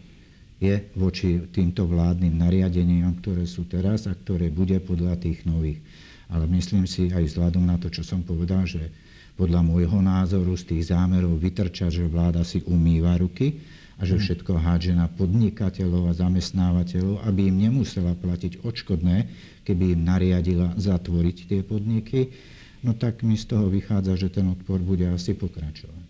je 0.62 0.78
voči 0.94 1.42
týmto 1.50 1.90
vládnym 1.90 2.38
nariadeniam, 2.38 3.18
ktoré 3.18 3.42
sú 3.50 3.66
teraz 3.66 4.06
a 4.06 4.14
ktoré 4.14 4.46
bude 4.46 4.78
podľa 4.78 5.18
tých 5.18 5.42
nových. 5.42 5.82
Ale 6.30 6.46
myslím 6.54 6.86
si 6.86 7.10
aj 7.10 7.34
vzhľadom 7.34 7.66
na 7.66 7.82
to, 7.82 7.90
čo 7.90 8.06
som 8.06 8.22
povedal, 8.22 8.62
že 8.62 8.86
podľa 9.34 9.66
môjho 9.66 9.98
názoru 9.98 10.54
z 10.54 10.70
tých 10.70 10.94
zámerov 10.94 11.34
vytrča, 11.34 11.90
že 11.90 12.06
vláda 12.06 12.46
si 12.46 12.62
umýva 12.62 13.18
ruky 13.18 13.58
a 13.98 14.06
že 14.06 14.16
mhm. 14.16 14.22
všetko 14.22 14.52
hádže 14.54 14.94
na 14.94 15.10
podnikateľov 15.10 16.14
a 16.14 16.16
zamestnávateľov, 16.16 17.26
aby 17.26 17.50
im 17.50 17.56
nemusela 17.58 18.14
platiť 18.14 18.62
odškodné, 18.62 19.16
keby 19.66 19.98
im 19.98 20.06
nariadila 20.06 20.78
zatvoriť 20.78 21.36
tie 21.50 21.60
podniky, 21.66 22.30
no 22.86 22.94
tak 22.94 23.26
mi 23.26 23.34
z 23.34 23.50
toho 23.50 23.66
vychádza, 23.66 24.14
že 24.14 24.28
ten 24.30 24.46
odpor 24.46 24.78
bude 24.78 25.10
asi 25.10 25.34
pokračovať. 25.34 26.02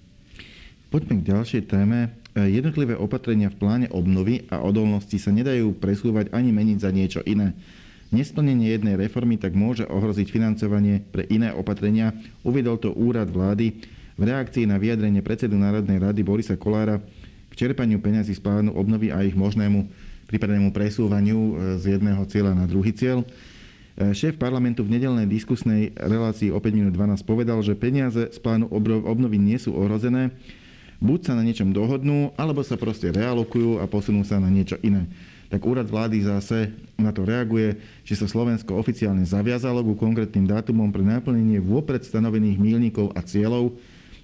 Poďme 0.92 1.24
k 1.24 1.28
ďalšej 1.32 1.62
téme. 1.72 2.21
Jednotlivé 2.32 2.96
opatrenia 2.96 3.52
v 3.52 3.60
pláne 3.60 3.88
obnovy 3.92 4.48
a 4.48 4.64
odolnosti 4.64 5.20
sa 5.20 5.28
nedajú 5.28 5.76
presúvať 5.76 6.32
ani 6.32 6.48
meniť 6.48 6.78
za 6.80 6.88
niečo 6.88 7.20
iné. 7.28 7.52
Nesplnenie 8.08 8.72
jednej 8.72 8.96
reformy 8.96 9.36
tak 9.36 9.52
môže 9.52 9.84
ohroziť 9.84 10.28
financovanie 10.32 11.04
pre 11.12 11.28
iné 11.28 11.52
opatrenia, 11.52 12.16
uviedol 12.44 12.80
to 12.80 12.92
úrad 12.92 13.28
vlády 13.28 13.84
v 14.16 14.22
reakcii 14.24 14.68
na 14.68 14.76
vyjadrenie 14.76 15.24
predsedu 15.24 15.56
Národnej 15.56 16.00
rady 16.00 16.20
Borisa 16.24 16.56
Kolára 16.56 17.00
k 17.48 17.52
čerpaniu 17.52 18.00
peňazí 18.00 18.32
z 18.36 18.40
plánu 18.40 18.72
obnovy 18.76 19.12
a 19.12 19.24
ich 19.24 19.36
možnému 19.36 19.88
prípadnému 20.28 20.72
presúvaniu 20.72 21.36
e, 21.36 21.52
z 21.76 21.96
jedného 22.00 22.24
cieľa 22.24 22.56
na 22.56 22.64
druhý 22.64 22.96
cieľ. 22.96 23.20
E, 23.20 24.16
šéf 24.16 24.40
parlamentu 24.40 24.80
v 24.80 24.96
nedelnej 24.96 25.28
diskusnej 25.28 25.92
relácii 25.96 26.48
o 26.48 26.56
5 26.56 26.72
minút 26.72 26.92
12 26.96 27.20
povedal, 27.28 27.60
že 27.60 27.76
peniaze 27.76 28.32
z 28.32 28.38
plánu 28.40 28.72
obnovy 29.04 29.36
nie 29.36 29.60
sú 29.60 29.76
ohrozené, 29.76 30.32
buď 31.02 31.20
sa 31.26 31.32
na 31.34 31.42
niečom 31.42 31.74
dohodnú, 31.74 32.30
alebo 32.38 32.62
sa 32.62 32.78
proste 32.78 33.10
realokujú 33.10 33.82
a 33.82 33.90
posunú 33.90 34.22
sa 34.22 34.38
na 34.38 34.46
niečo 34.46 34.78
iné. 34.86 35.10
Tak 35.50 35.68
úrad 35.68 35.84
vlády 35.84 36.24
zase 36.24 36.72
na 36.96 37.12
to 37.12 37.28
reaguje, 37.28 37.76
že 38.08 38.16
sa 38.16 38.24
Slovensko 38.24 38.72
oficiálne 38.72 39.20
zaviazalo 39.26 39.84
ku 39.84 39.98
konkrétnym 39.98 40.48
dátumom 40.48 40.88
pre 40.88 41.04
naplnenie 41.04 41.60
vopred 41.60 42.00
stanovených 42.06 42.56
mílnikov 42.56 43.12
a 43.12 43.20
cieľov, 43.20 43.76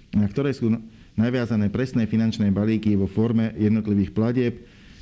na 0.09 0.25
ktoré 0.25 0.55
sú 0.55 0.73
naviazané 1.13 1.69
presné 1.69 2.09
finančné 2.09 2.49
balíky 2.49 2.97
vo 2.97 3.05
forme 3.05 3.53
jednotlivých 3.59 4.15
platieb. 4.15 4.53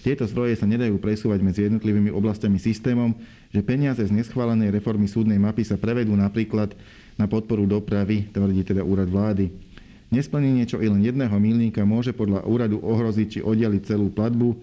Tieto 0.04 0.28
zdroje 0.28 0.60
sa 0.60 0.68
nedajú 0.68 1.00
presúvať 1.00 1.40
medzi 1.40 1.64
jednotlivými 1.70 2.12
oblastiami 2.12 2.60
systémom, 2.60 3.16
že 3.54 3.64
peniaze 3.64 4.04
z 4.04 4.12
neschválenej 4.12 4.74
reformy 4.74 5.08
súdnej 5.08 5.40
mapy 5.40 5.64
sa 5.64 5.80
prevedú 5.80 6.12
napríklad 6.12 6.76
na 7.16 7.30
podporu 7.30 7.64
dopravy, 7.64 8.28
tvrdí 8.36 8.68
teda 8.68 8.84
úrad 8.84 9.08
vlády. 9.08 9.67
Nesplnenie 10.08 10.64
čo 10.64 10.80
i 10.80 10.88
len 10.88 11.04
jedného 11.04 11.36
milníka 11.36 11.84
môže 11.84 12.16
podľa 12.16 12.48
úradu 12.48 12.80
ohroziť 12.80 13.28
či 13.28 13.40
oddeliť 13.44 13.84
celú 13.84 14.08
platbu. 14.08 14.56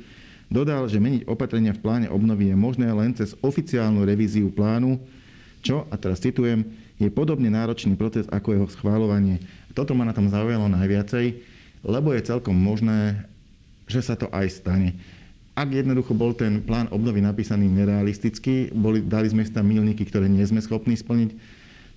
Dodal, 0.48 0.88
že 0.88 1.00
meniť 1.00 1.28
opatrenia 1.28 1.76
v 1.76 1.82
pláne 1.84 2.08
obnovy 2.08 2.52
je 2.52 2.56
možné 2.56 2.88
len 2.92 3.12
cez 3.12 3.36
oficiálnu 3.44 4.04
revíziu 4.08 4.48
plánu, 4.48 5.00
čo, 5.64 5.88
a 5.88 5.96
teraz 5.96 6.20
citujem, 6.20 6.64
je 7.00 7.08
podobne 7.12 7.48
náročný 7.52 7.96
proces 7.96 8.28
ako 8.28 8.48
jeho 8.56 8.68
schváľovanie. 8.68 9.40
Toto 9.72 9.96
ma 9.96 10.06
na 10.06 10.14
tom 10.14 10.30
zaujalo 10.30 10.70
najviacej, 10.70 11.40
lebo 11.84 12.14
je 12.14 12.28
celkom 12.28 12.54
možné, 12.54 13.26
že 13.90 14.00
sa 14.00 14.14
to 14.16 14.30
aj 14.32 14.48
stane. 14.48 14.96
Ak 15.54 15.70
jednoducho 15.70 16.16
bol 16.16 16.34
ten 16.34 16.62
plán 16.64 16.90
obnovy 16.90 17.22
napísaný 17.22 17.70
nerealisticky, 17.70 18.74
boli, 18.74 19.04
dali 19.04 19.30
sme 19.30 19.46
tam 19.46 19.68
milníky, 19.68 20.02
ktoré 20.02 20.26
nie 20.26 20.42
sme 20.46 20.58
schopní 20.58 20.98
splniť, 20.98 21.30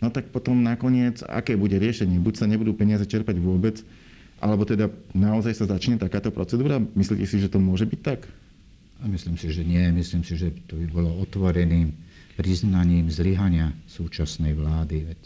no 0.01 0.07
tak 0.13 0.29
potom 0.29 0.59
nakoniec, 0.61 1.21
aké 1.25 1.57
bude 1.57 1.77
riešenie? 1.77 2.21
Buď 2.21 2.43
sa 2.43 2.45
nebudú 2.45 2.73
peniaze 2.77 3.05
čerpať 3.05 3.37
vôbec, 3.41 3.81
alebo 4.37 4.65
teda 4.65 4.93
naozaj 5.17 5.53
sa 5.57 5.65
začne 5.65 5.97
takáto 5.97 6.29
procedúra? 6.29 6.77
Myslíte 6.77 7.25
si, 7.25 7.41
že 7.41 7.49
to 7.49 7.57
môže 7.57 7.89
byť 7.89 8.01
tak? 8.05 8.29
Myslím 9.05 9.37
si, 9.37 9.53
že 9.53 9.61
nie. 9.61 9.81
Myslím 9.93 10.25
si, 10.25 10.37
že 10.37 10.53
to 10.65 10.77
by 10.77 10.87
bolo 10.89 11.09
otvoreným 11.21 11.93
priznaním 12.37 13.09
zlyhania 13.09 13.73
súčasnej 13.89 14.53
vlády. 14.53 15.09
Veď 15.09 15.21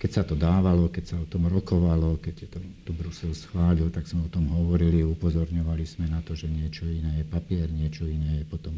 keď 0.00 0.10
sa 0.10 0.22
to 0.26 0.34
dávalo, 0.36 0.92
keď 0.92 1.04
sa 1.04 1.16
o 1.20 1.26
tom 1.28 1.48
rokovalo, 1.48 2.20
keď 2.20 2.50
to, 2.52 2.58
to 2.84 2.90
Brusel 2.92 3.32
schválil, 3.32 3.88
tak 3.88 4.04
sme 4.04 4.26
o 4.26 4.32
tom 4.32 4.48
hovorili, 4.52 5.06
upozorňovali 5.06 5.84
sme 5.86 6.10
na 6.12 6.20
to, 6.20 6.36
že 6.36 6.50
niečo 6.50 6.84
iné 6.84 7.22
je 7.22 7.26
papier, 7.28 7.70
niečo 7.70 8.04
iné 8.04 8.42
je 8.42 8.46
potom 8.48 8.76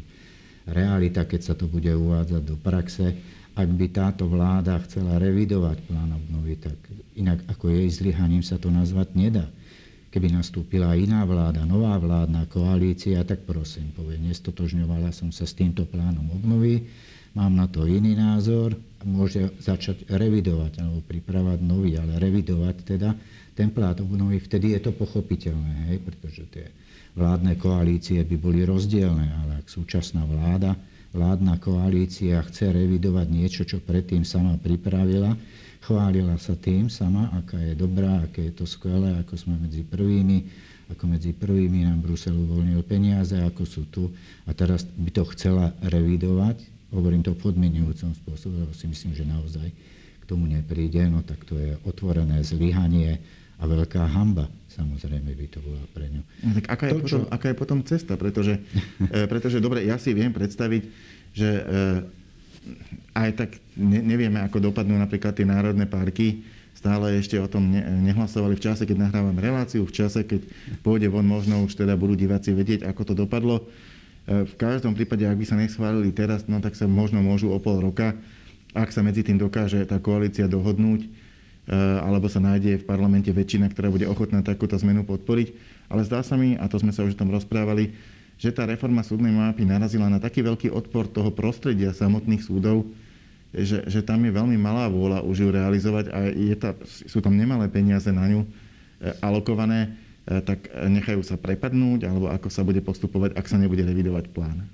realita, 0.69 1.25
keď 1.25 1.41
sa 1.41 1.53
to 1.57 1.65
bude 1.65 1.89
uvádzať 1.89 2.41
do 2.45 2.55
praxe 2.61 3.17
ak 3.55 3.69
by 3.71 3.87
táto 3.87 4.27
vláda 4.27 4.75
chcela 4.83 5.15
revidovať 5.15 5.87
plán 5.87 6.11
obnovy, 6.11 6.59
tak 6.59 6.75
inak 7.15 7.39
ako 7.47 7.71
jej 7.71 7.87
zlyhaním 7.87 8.43
sa 8.43 8.59
to 8.59 8.67
nazvať 8.67 9.15
nedá. 9.15 9.47
Keby 10.11 10.31
nastúpila 10.31 10.95
iná 10.95 11.23
vláda, 11.23 11.63
nová 11.63 11.95
vládna 11.95 12.47
koalícia, 12.51 13.23
tak 13.23 13.47
prosím, 13.47 13.95
povie, 13.95 14.19
nestotožňovala 14.19 15.11
som 15.15 15.31
sa 15.31 15.47
s 15.47 15.55
týmto 15.55 15.87
plánom 15.87 16.27
obnovy, 16.35 16.87
mám 17.35 17.55
na 17.55 17.67
to 17.67 17.87
iný 17.87 18.15
názor, 18.15 18.75
môže 19.03 19.55
začať 19.59 20.07
revidovať 20.07 20.79
alebo 20.83 21.03
pripravať 21.03 21.59
nový, 21.63 21.99
ale 21.99 22.19
revidovať 22.19 22.75
teda 22.83 23.11
ten 23.55 23.71
plán 23.71 23.95
obnovy, 24.03 24.39
vtedy 24.39 24.75
je 24.75 24.83
to 24.83 24.91
pochopiteľné, 24.91 25.95
hej, 25.95 25.97
pretože 26.03 26.43
tie 26.51 26.67
vládne 27.15 27.55
koalície 27.55 28.19
by 28.23 28.35
boli 28.35 28.67
rozdielne, 28.67 29.31
ale 29.31 29.63
ak 29.63 29.67
súčasná 29.71 30.27
vláda 30.27 30.75
vládna 31.15 31.55
koalícia 31.63 32.43
chce 32.43 32.75
revidovať 32.75 33.27
niečo, 33.31 33.63
čo 33.63 33.79
predtým 33.79 34.27
sama 34.27 34.59
pripravila. 34.59 35.31
Chválila 35.79 36.35
sa 36.35 36.59
tým 36.59 36.91
sama, 36.91 37.31
aká 37.31 37.55
je 37.61 37.77
dobrá, 37.77 38.27
aké 38.27 38.51
je 38.51 38.53
to 38.59 38.65
skvelé, 38.67 39.15
ako 39.21 39.39
sme 39.39 39.55
medzi 39.55 39.85
prvými, 39.87 40.43
ako 40.91 41.03
medzi 41.07 41.31
prvými 41.31 41.87
nám 41.87 42.03
Brusel 42.03 42.35
uvoľnil 42.35 42.83
peniaze, 42.83 43.37
ako 43.39 43.63
sú 43.63 43.87
tu. 43.87 44.11
A 44.43 44.51
teraz 44.51 44.83
by 44.83 45.09
to 45.13 45.23
chcela 45.37 45.71
revidovať. 45.87 46.61
Hovorím 46.91 47.23
to 47.23 47.37
podmienujúcom 47.37 48.11
spôsobe, 48.17 48.65
lebo 48.65 48.73
si 48.75 48.89
myslím, 48.89 49.13
že 49.15 49.23
naozaj 49.23 49.67
k 50.19 50.23
tomu 50.25 50.49
nepríde. 50.49 51.05
No 51.07 51.21
tak 51.21 51.45
to 51.47 51.55
je 51.55 51.77
otvorené 51.85 52.41
zlyhanie 52.41 53.21
a 53.55 53.63
veľká 53.63 54.03
hamba 54.11 54.51
samozrejme 54.75 55.31
by 55.31 55.47
to 55.47 55.59
bola 55.63 55.79
pre 55.95 56.11
ňu. 56.11 56.21
No, 56.43 56.51
tak 56.59 56.65
aká, 56.67 56.85
to, 56.91 56.91
je 56.91 56.95
potom, 56.99 57.21
čo... 57.23 57.31
aká 57.31 57.47
je 57.47 57.57
potom 57.57 57.79
cesta? 57.87 58.13
Pretože, 58.19 58.53
e, 59.15 59.23
pretože 59.31 59.63
dobre, 59.63 59.87
ja 59.87 59.95
si 59.95 60.11
viem 60.11 60.35
predstaviť, 60.35 60.83
že 61.31 61.49
e, 61.49 61.63
aj 63.15 63.29
tak 63.39 63.49
ne, 63.79 64.03
nevieme, 64.03 64.43
ako 64.43 64.59
dopadnú 64.59 64.99
napríklad 64.99 65.31
tie 65.31 65.47
národné 65.47 65.87
parky. 65.87 66.43
Stále 66.75 67.15
ešte 67.17 67.39
o 67.39 67.47
tom 67.47 67.71
ne, 67.71 67.81
nehlasovali 68.11 68.59
v 68.59 68.63
čase, 68.67 68.83
keď 68.83 69.07
nahrávame 69.07 69.39
reláciu, 69.39 69.87
v 69.87 69.95
čase, 69.95 70.27
keď 70.27 70.43
pôjde 70.83 71.07
von, 71.07 71.23
možno 71.23 71.63
už 71.63 71.79
teda 71.79 71.95
budú 71.95 72.19
diváci 72.19 72.51
vedieť, 72.51 72.83
ako 72.83 73.01
to 73.07 73.13
dopadlo. 73.15 73.63
E, 74.27 74.43
v 74.43 74.53
každom 74.59 74.91
prípade, 74.91 75.23
ak 75.23 75.39
by 75.39 75.45
sa 75.47 75.55
neschválili 75.55 76.11
teraz, 76.11 76.45
no 76.51 76.59
tak 76.59 76.75
sa 76.75 76.85
možno 76.85 77.23
môžu 77.23 77.55
o 77.55 77.57
pol 77.63 77.79
roka, 77.79 78.11
ak 78.75 78.91
sa 78.91 78.99
medzi 78.99 79.23
tým 79.23 79.39
dokáže 79.39 79.87
tá 79.87 80.03
koalícia 80.03 80.51
dohodnúť, 80.51 81.07
Eh, 81.07 81.23
alebo 81.69 82.29
sa 82.29 82.37
nájde 82.37 82.81
v 82.81 82.87
parlamente 82.87 83.33
väčšina, 83.33 83.73
ktorá 83.73 83.89
bude 83.89 84.05
ochotná 84.05 84.45
takúto 84.45 84.77
zmenu 84.77 85.01
podporiť. 85.01 85.53
Ale 85.89 86.05
zdá 86.05 86.21
sa 86.21 86.37
mi, 86.37 86.53
a 86.53 86.65
to 86.69 86.77
sme 86.77 86.93
sa 86.93 87.01
už 87.01 87.17
o 87.17 87.21
tom 87.25 87.33
rozprávali, 87.33 87.93
že 88.35 88.51
tá 88.51 88.67
reforma 88.67 89.01
súdnej 89.01 89.31
mapy 89.31 89.63
narazila 89.63 90.11
na 90.11 90.19
taký 90.19 90.43
veľký 90.43 90.67
odpor 90.71 91.07
toho 91.07 91.31
prostredia 91.31 91.95
samotných 91.95 92.43
súdov, 92.43 92.83
že, 93.55 93.87
že 93.87 94.03
tam 94.03 94.19
je 94.27 94.35
veľmi 94.35 94.59
malá 94.59 94.91
vôľa 94.91 95.23
už 95.23 95.47
ju 95.47 95.49
realizovať 95.49 96.11
a 96.11 96.27
je 96.27 96.55
tá, 96.59 96.75
sú 96.83 97.23
tam 97.23 97.31
nemalé 97.39 97.71
peniaze 97.71 98.11
na 98.11 98.27
ňu 98.27 98.43
eh, 98.43 99.15
alokované, 99.23 99.95
eh, 100.27 100.43
tak 100.43 100.67
nechajú 100.67 101.23
sa 101.23 101.39
prepadnúť, 101.39 102.11
alebo 102.11 102.27
ako 102.27 102.51
sa 102.51 102.67
bude 102.67 102.83
postupovať, 102.83 103.39
ak 103.39 103.47
sa 103.47 103.55
nebude 103.55 103.87
revidovať 103.87 104.27
plán. 104.35 104.67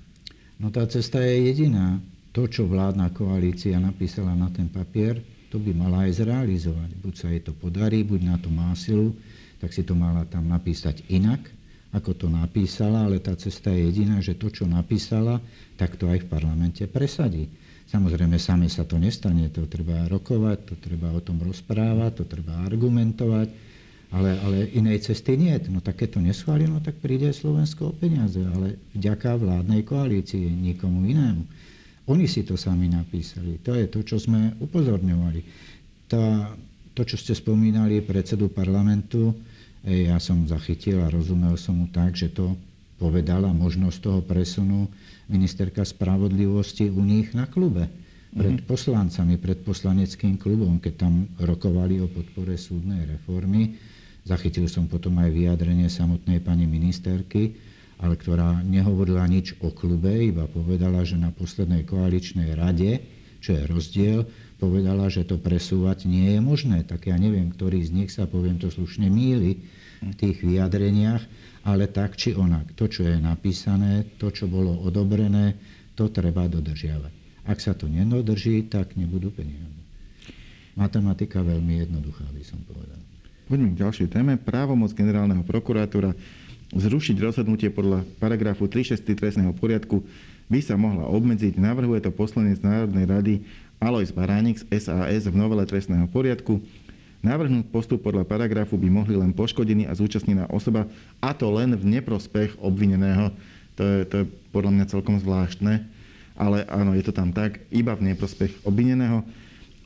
No 0.58 0.74
tá 0.74 0.82
cesta 0.90 1.22
je 1.22 1.46
jediná. 1.50 2.02
To, 2.32 2.48
čo 2.48 2.64
vládna 2.64 3.12
koalícia 3.12 3.76
napísala 3.76 4.32
na 4.32 4.48
ten 4.48 4.64
papier, 4.64 5.20
to 5.52 5.60
by 5.60 5.76
mala 5.76 6.08
aj 6.08 6.24
zrealizovať. 6.24 6.96
Buď 7.04 7.14
sa 7.14 7.28
jej 7.28 7.44
to 7.44 7.52
podarí, 7.52 8.00
buď 8.00 8.20
na 8.24 8.36
to 8.40 8.48
má 8.48 8.72
silu, 8.72 9.12
tak 9.60 9.76
si 9.76 9.84
to 9.84 9.92
mala 9.92 10.24
tam 10.24 10.48
napísať 10.48 11.04
inak, 11.12 11.44
ako 11.92 12.16
to 12.16 12.26
napísala, 12.32 13.04
ale 13.04 13.20
tá 13.20 13.36
cesta 13.36 13.68
je 13.68 13.92
jediná, 13.92 14.16
že 14.24 14.32
to, 14.32 14.48
čo 14.48 14.64
napísala, 14.64 15.44
tak 15.76 16.00
to 16.00 16.08
aj 16.08 16.24
v 16.24 16.30
parlamente 16.32 16.80
presadí. 16.88 17.52
Samozrejme, 17.84 18.40
same 18.40 18.72
sa 18.72 18.88
to 18.88 18.96
nestane, 18.96 19.52
to 19.52 19.68
treba 19.68 20.08
rokovať, 20.08 20.72
to 20.72 20.74
treba 20.80 21.12
o 21.12 21.20
tom 21.20 21.44
rozprávať, 21.44 22.10
to 22.16 22.24
treba 22.24 22.64
argumentovať, 22.64 23.52
ale, 24.16 24.30
ale 24.40 24.72
inej 24.72 25.12
cesty 25.12 25.36
nie. 25.36 25.52
No 25.68 25.84
tak 25.84 26.00
keď 26.00 26.16
to 26.16 26.20
neschváli, 26.24 26.64
no 26.64 26.80
tak 26.80 26.96
príde 26.96 27.28
Slovensko 27.28 27.92
o 27.92 27.96
peniaze, 27.96 28.40
ale 28.40 28.80
vďaka 28.96 29.36
vládnej 29.36 29.84
koalícii, 29.84 30.48
nikomu 30.48 31.04
inému. 31.04 31.44
Oni 32.10 32.26
si 32.26 32.42
to 32.42 32.58
sami 32.58 32.90
napísali. 32.90 33.62
To 33.62 33.78
je 33.78 33.86
to, 33.86 34.02
čo 34.02 34.18
sme 34.18 34.58
upozorňovali. 34.58 35.40
Tá 36.10 36.50
to, 36.92 37.02
čo 37.06 37.16
ste 37.16 37.32
spomínali, 37.32 38.04
predsedu 38.04 38.52
parlamentu, 38.52 39.32
ja 39.82 40.18
som 40.22 40.46
zachytil 40.46 41.02
a 41.02 41.10
rozumel 41.10 41.58
som 41.58 41.78
mu 41.78 41.86
tak, 41.90 42.14
že 42.14 42.30
to 42.30 42.54
povedala 43.00 43.50
možnosť 43.50 43.98
toho 43.98 44.20
presunu 44.22 44.86
ministerka 45.26 45.82
spravodlivosti 45.82 46.86
u 46.86 47.02
nich 47.02 47.34
na 47.34 47.50
klube. 47.50 47.90
Pred 48.32 48.64
mhm. 48.64 48.68
poslancami, 48.68 49.34
pred 49.36 49.60
poslaneckým 49.60 50.40
klubom, 50.40 50.78
keď 50.78 51.08
tam 51.08 51.28
rokovali 51.36 52.00
o 52.00 52.08
podpore 52.08 52.56
súdnej 52.56 53.04
reformy. 53.04 53.76
Zachytil 54.22 54.70
som 54.70 54.86
potom 54.86 55.18
aj 55.18 55.34
vyjadrenie 55.34 55.90
samotnej 55.90 56.38
pani 56.38 56.64
ministerky, 56.64 57.58
ale 58.02 58.18
ktorá 58.18 58.66
nehovorila 58.66 59.22
nič 59.30 59.54
o 59.62 59.70
klube, 59.70 60.10
iba 60.10 60.50
povedala, 60.50 61.06
že 61.06 61.14
na 61.14 61.30
poslednej 61.30 61.86
koaličnej 61.86 62.58
rade, 62.58 62.98
čo 63.38 63.54
je 63.54 63.62
rozdiel, 63.70 64.18
povedala, 64.58 65.06
že 65.06 65.22
to 65.22 65.38
presúvať 65.38 66.10
nie 66.10 66.34
je 66.34 66.40
možné. 66.42 66.82
Tak 66.82 67.06
ja 67.06 67.14
neviem, 67.14 67.50
ktorý 67.54 67.82
z 67.82 67.90
nich 67.94 68.10
sa, 68.10 68.26
poviem 68.26 68.58
to 68.58 68.70
slušne, 68.74 69.06
míli 69.06 69.62
v 70.02 70.14
tých 70.18 70.42
vyjadreniach, 70.42 71.22
ale 71.62 71.86
tak 71.86 72.18
či 72.18 72.34
onak. 72.34 72.74
To, 72.74 72.90
čo 72.90 73.06
je 73.06 73.22
napísané, 73.22 74.18
to, 74.18 74.34
čo 74.34 74.50
bolo 74.50 74.82
odobrené, 74.82 75.54
to 75.94 76.10
treba 76.10 76.50
dodržiavať. 76.50 77.22
Ak 77.46 77.58
sa 77.58 77.74
to 77.74 77.86
nedodrží, 77.86 78.66
tak 78.66 78.94
nebudú 78.98 79.30
peniaze. 79.34 79.78
Matematika 80.74 81.42
veľmi 81.42 81.86
jednoduchá, 81.86 82.26
by 82.30 82.42
som 82.42 82.58
povedal. 82.66 82.98
Poďme 83.50 83.74
k 83.74 83.80
ďalšej 83.82 84.08
téme. 84.08 84.38
Právomoc 84.38 84.94
generálneho 84.94 85.42
prokurátora 85.42 86.14
zrušiť 86.72 87.16
rozhodnutie 87.20 87.68
podľa 87.68 88.04
paragrafu 88.16 88.64
363 88.64 89.12
trestného 89.12 89.52
poriadku 89.52 90.00
by 90.48 90.60
sa 90.60 90.76
mohla 90.76 91.04
obmedziť. 91.08 91.60
Navrhuje 91.60 92.00
to 92.00 92.10
poslanec 92.12 92.60
Národnej 92.64 93.04
rady 93.04 93.34
Alois 93.76 94.12
Baránik 94.12 94.60
z 94.60 94.68
SAS 94.80 95.28
v 95.28 95.36
novele 95.36 95.64
trestného 95.68 96.08
poriadku. 96.08 96.60
Návrhnúť 97.22 97.70
postup 97.70 98.02
podľa 98.02 98.26
paragrafu 98.26 98.74
by 98.74 98.88
mohli 98.90 99.14
len 99.14 99.30
poškodený 99.30 99.86
a 99.86 99.94
zúčastnená 99.94 100.50
osoba, 100.50 100.90
a 101.22 101.30
to 101.30 101.46
len 101.54 101.70
v 101.78 101.84
neprospech 101.98 102.58
obvineného. 102.58 103.30
To 103.78 103.82
je, 103.86 103.98
to 104.10 104.14
je 104.22 104.24
podľa 104.50 104.70
mňa 104.74 104.90
celkom 104.90 105.16
zvláštne, 105.22 105.86
ale 106.34 106.66
áno, 106.66 106.98
je 106.98 107.04
to 107.06 107.14
tam 107.14 107.30
tak, 107.30 107.62
iba 107.70 107.94
v 107.94 108.10
neprospech 108.10 108.66
obvineného. 108.66 109.22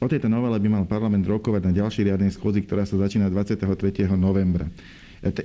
O 0.01 0.09
tejto 0.09 0.33
novele 0.33 0.57
by 0.61 0.69
mal 0.81 0.85
parlament 0.89 1.25
rokovať 1.29 1.63
na 1.69 1.73
ďalšej 1.77 2.09
riadnej 2.09 2.33
schôdzi, 2.33 2.65
ktorá 2.65 2.89
sa 2.89 2.97
začína 2.97 3.29
23. 3.29 3.69
novembra. 4.17 4.69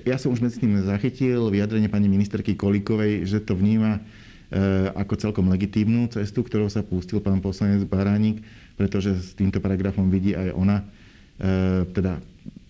Ja 0.03 0.17
som 0.19 0.33
už 0.33 0.43
medzi 0.43 0.61
tým 0.61 0.77
zachytil 0.83 1.47
vyjadrenie 1.49 1.87
pani 1.87 2.11
ministerky 2.11 2.57
Kolíkovej, 2.57 3.25
že 3.25 3.39
to 3.41 3.55
vníma 3.55 4.03
Eh, 4.51 4.91
ako 4.99 5.15
celkom 5.15 5.47
legitímnu 5.47 6.11
cestu, 6.11 6.43
ktorou 6.43 6.67
sa 6.67 6.83
pustil 6.83 7.23
pán 7.23 7.39
poslanec 7.39 7.87
Baránik, 7.87 8.43
pretože 8.75 9.15
s 9.15 9.31
týmto 9.31 9.63
paragrafom 9.63 10.11
vidí 10.11 10.35
aj 10.35 10.51
ona, 10.51 10.83
eh, 11.39 11.87
teda 11.87 12.19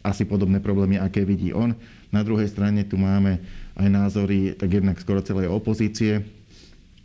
asi 0.05 0.29
podobné 0.29 0.61
problémy, 0.61 1.01
aké 1.01 1.25
vidí 1.25 1.49
on. 1.49 1.73
Na 2.13 2.21
druhej 2.21 2.53
strane 2.53 2.85
tu 2.85 3.01
máme 3.01 3.41
aj 3.73 3.87
názory, 3.89 4.53
tak 4.53 4.77
jednak 4.77 5.01
skoro 5.01 5.25
celej 5.25 5.49
opozície, 5.49 6.21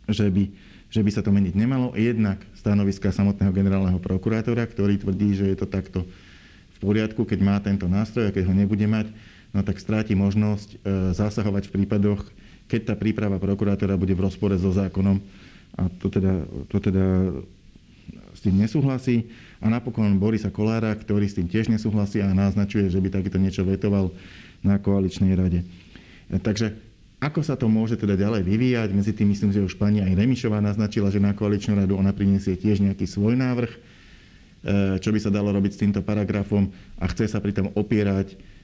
že 0.05 0.29
by, 0.29 0.45
že 0.93 1.01
by 1.01 1.09
sa 1.09 1.25
to 1.25 1.33
meniť 1.33 1.57
nemalo. 1.57 1.97
Jednak 1.97 2.37
stanoviska 2.53 3.09
samotného 3.09 3.49
generálneho 3.49 3.97
prokurátora, 3.97 4.61
ktorý 4.69 5.01
tvrdí, 5.01 5.41
že 5.41 5.49
je 5.49 5.57
to 5.57 5.65
takto 5.65 6.05
v 6.05 6.77
poriadku, 6.85 7.25
keď 7.25 7.39
má 7.41 7.57
tento 7.65 7.89
nástroj 7.89 8.29
a 8.29 8.33
keď 8.33 8.45
ho 8.45 8.53
nebude 8.53 8.85
mať, 8.85 9.09
no 9.55 9.63
tak 9.63 9.79
stráti 9.79 10.15
možnosť 10.17 10.69
eh, 10.73 10.77
zasahovať 11.15 11.69
v 11.69 11.73
prípadoch, 11.83 12.21
keď 12.67 12.81
tá 12.91 12.93
príprava 12.99 13.39
prokurátora 13.39 13.95
bude 13.95 14.11
v 14.11 14.27
rozpore 14.27 14.55
so 14.59 14.71
zákonom 14.75 15.23
a 15.77 15.87
to 16.01 16.07
teda, 16.11 16.43
to 16.67 16.77
teda 16.81 17.05
s 18.35 18.39
tým 18.43 18.59
nesúhlasí. 18.59 19.29
A 19.57 19.71
napokon 19.73 20.21
Borisa 20.21 20.53
Kolára, 20.53 20.93
ktorý 20.93 21.25
s 21.25 21.37
tým 21.37 21.49
tiež 21.49 21.73
nesúhlasí 21.73 22.21
a 22.21 22.29
naznačuje, 22.29 22.91
že 22.93 23.01
by 23.01 23.09
takéto 23.09 23.41
niečo 23.41 23.65
vetoval 23.65 24.13
na 24.61 24.77
koaličnej 24.77 25.33
rade. 25.33 25.65
Takže 26.29 26.77
ako 27.17 27.41
sa 27.41 27.57
to 27.57 27.65
môže 27.65 27.97
teda 27.97 28.13
ďalej 28.13 28.45
vyvíjať? 28.45 28.89
Medzi 28.93 29.13
tým 29.17 29.33
myslím, 29.33 29.49
že 29.49 29.65
už 29.65 29.73
pani 29.81 30.05
aj 30.05 30.13
Remišová 30.13 30.61
naznačila, 30.61 31.09
že 31.09 31.17
na 31.17 31.33
koaličnú 31.33 31.73
radu 31.73 31.97
ona 31.97 32.13
priniesie 32.13 32.53
tiež 32.53 32.85
nejaký 32.85 33.09
svoj 33.09 33.33
návrh, 33.33 33.71
e, 33.73 33.79
čo 35.01 35.09
by 35.09 35.17
sa 35.17 35.33
dalo 35.33 35.49
robiť 35.49 35.71
s 35.73 35.81
týmto 35.81 36.05
paragrafom 36.05 36.69
a 37.01 37.09
chce 37.09 37.25
sa 37.25 37.41
pritom 37.41 37.73
opierať 37.73 38.37
E, 38.37 38.56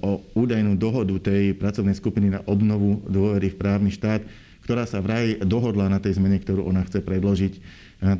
o 0.00 0.24
údajnú 0.32 0.80
dohodu 0.80 1.12
tej 1.20 1.52
pracovnej 1.52 1.92
skupiny 1.92 2.32
na 2.32 2.40
obnovu 2.48 3.04
dôvery 3.04 3.52
v 3.52 3.60
právny 3.60 3.90
štát, 3.92 4.24
ktorá 4.68 4.84
sa 4.84 5.00
vraj 5.00 5.40
dohodla 5.44 5.88
na 5.88 5.96
tej 5.96 6.20
zmene, 6.20 6.36
ktorú 6.40 6.68
ona 6.68 6.84
chce 6.84 7.00
predložiť. 7.00 7.52
E, 7.56 7.60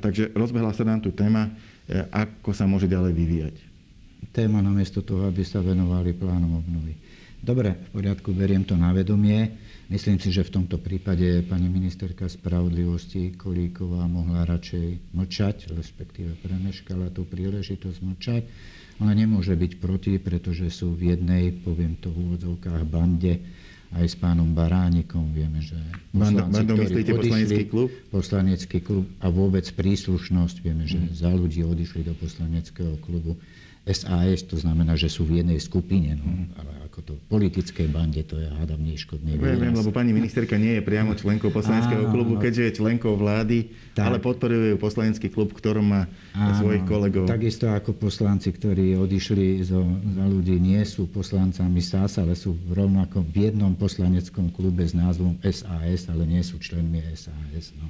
takže 0.01 0.33
rozbehla 0.33 0.73
sa 0.73 0.81
nám 0.89 1.05
tu 1.05 1.13
téma, 1.13 1.53
e, 1.85 2.09
ako 2.09 2.57
sa 2.57 2.65
môže 2.65 2.89
ďalej 2.89 3.13
vyvíjať. 3.13 3.55
Téma 4.33 4.65
namiesto 4.65 5.05
toho, 5.05 5.29
aby 5.29 5.45
sa 5.45 5.61
venovali 5.61 6.17
plánom 6.17 6.65
obnovy. 6.65 6.97
Dobre, 7.39 7.77
v 7.93 8.01
poriadku, 8.01 8.33
beriem 8.33 8.65
to 8.65 8.81
na 8.81 8.97
vedomie. 8.97 9.61
Myslím 9.93 10.17
si, 10.17 10.33
že 10.33 10.45
v 10.45 10.57
tomto 10.57 10.81
prípade 10.81 11.45
pani 11.45 11.69
ministerka 11.69 12.27
spravodlivosti 12.27 13.37
Kolíková 13.37 14.09
mohla 14.09 14.49
radšej 14.49 15.13
mlčať, 15.13 15.71
respektíve 15.77 16.33
premeškala 16.45 17.13
tú 17.13 17.29
príležitosť 17.29 17.99
mlčať 18.05 18.43
ona 18.99 19.15
nemôže 19.15 19.55
byť 19.55 19.73
proti, 19.79 20.19
pretože 20.19 20.71
sú 20.75 20.95
v 20.95 21.15
jednej, 21.15 21.55
poviem 21.55 21.95
to 21.99 22.11
v 22.11 22.29
úvodzovkách, 22.29 22.83
bande 22.87 23.39
aj 23.95 24.05
s 24.05 24.17
pánom 24.21 24.53
Baránikom. 24.53 25.33
Vieme, 25.33 25.65
že 25.65 25.79
poslanci, 26.13 26.61
Banda, 26.61 26.75
myslíte 26.77 27.13
poslanecký 27.17 27.65
klub? 27.65 27.89
Poslanecký 28.13 28.79
klub 28.85 29.05
a 29.25 29.33
vôbec 29.33 29.65
príslušnosť. 29.65 30.57
Vieme, 30.61 30.85
že 30.85 31.01
mm. 31.01 31.09
za 31.17 31.33
ľudí 31.33 31.65
odišli 31.65 32.05
do 32.05 32.13
poslaneckého 32.13 33.01
klubu. 33.01 33.41
SAS, 33.89 34.45
to 34.45 34.61
znamená, 34.61 34.93
že 35.01 35.09
sú 35.09 35.25
v 35.25 35.41
jednej 35.41 35.57
skupine. 35.57 36.21
No. 36.21 36.29
Mm. 36.29 36.47
Ale 36.61 36.73
to 37.09 37.17
politickej 37.33 37.89
bande, 37.89 38.21
to 38.21 38.37
je 38.37 38.45
hádam 38.45 38.85
neškodný 38.85 39.41
výraz. 39.41 39.57
Viem, 39.57 39.73
lebo 39.73 39.89
pani 39.89 40.13
ministerka 40.13 40.61
nie 40.61 40.77
je 40.77 40.83
priamo 40.85 41.17
členkou 41.17 41.49
poslaneckého 41.49 42.13
klubu, 42.13 42.37
no. 42.37 42.41
keďže 42.45 42.63
je 42.69 42.73
členkou 42.85 43.17
vlády, 43.17 43.73
tak. 43.97 44.13
ale 44.13 44.21
podporuje 44.21 44.77
ju 44.77 44.79
poslanecký 44.79 45.33
klub, 45.33 45.57
ktorom 45.57 45.89
má 45.89 46.05
Áno, 46.37 46.61
svojich 46.61 46.85
kolegov. 46.85 47.25
Takisto 47.25 47.73
ako 47.73 47.97
poslanci, 47.97 48.53
ktorí 48.53 48.93
odišli 49.01 49.65
zo, 49.65 49.89
za 49.89 50.25
ľudí, 50.29 50.61
nie 50.61 50.85
sú 50.85 51.09
poslancami 51.09 51.81
SAS, 51.81 52.21
ale 52.21 52.37
sú 52.37 52.53
v 52.53 52.77
rovnakom 52.77 53.25
v 53.25 53.49
jednom 53.49 53.73
poslaneckom 53.73 54.53
klube 54.53 54.85
s 54.85 54.93
názvom 54.93 55.41
SAS, 55.49 56.13
ale 56.13 56.29
nie 56.29 56.45
sú 56.45 56.61
členmi 56.61 57.01
SAS. 57.17 57.73
No. 57.81 57.89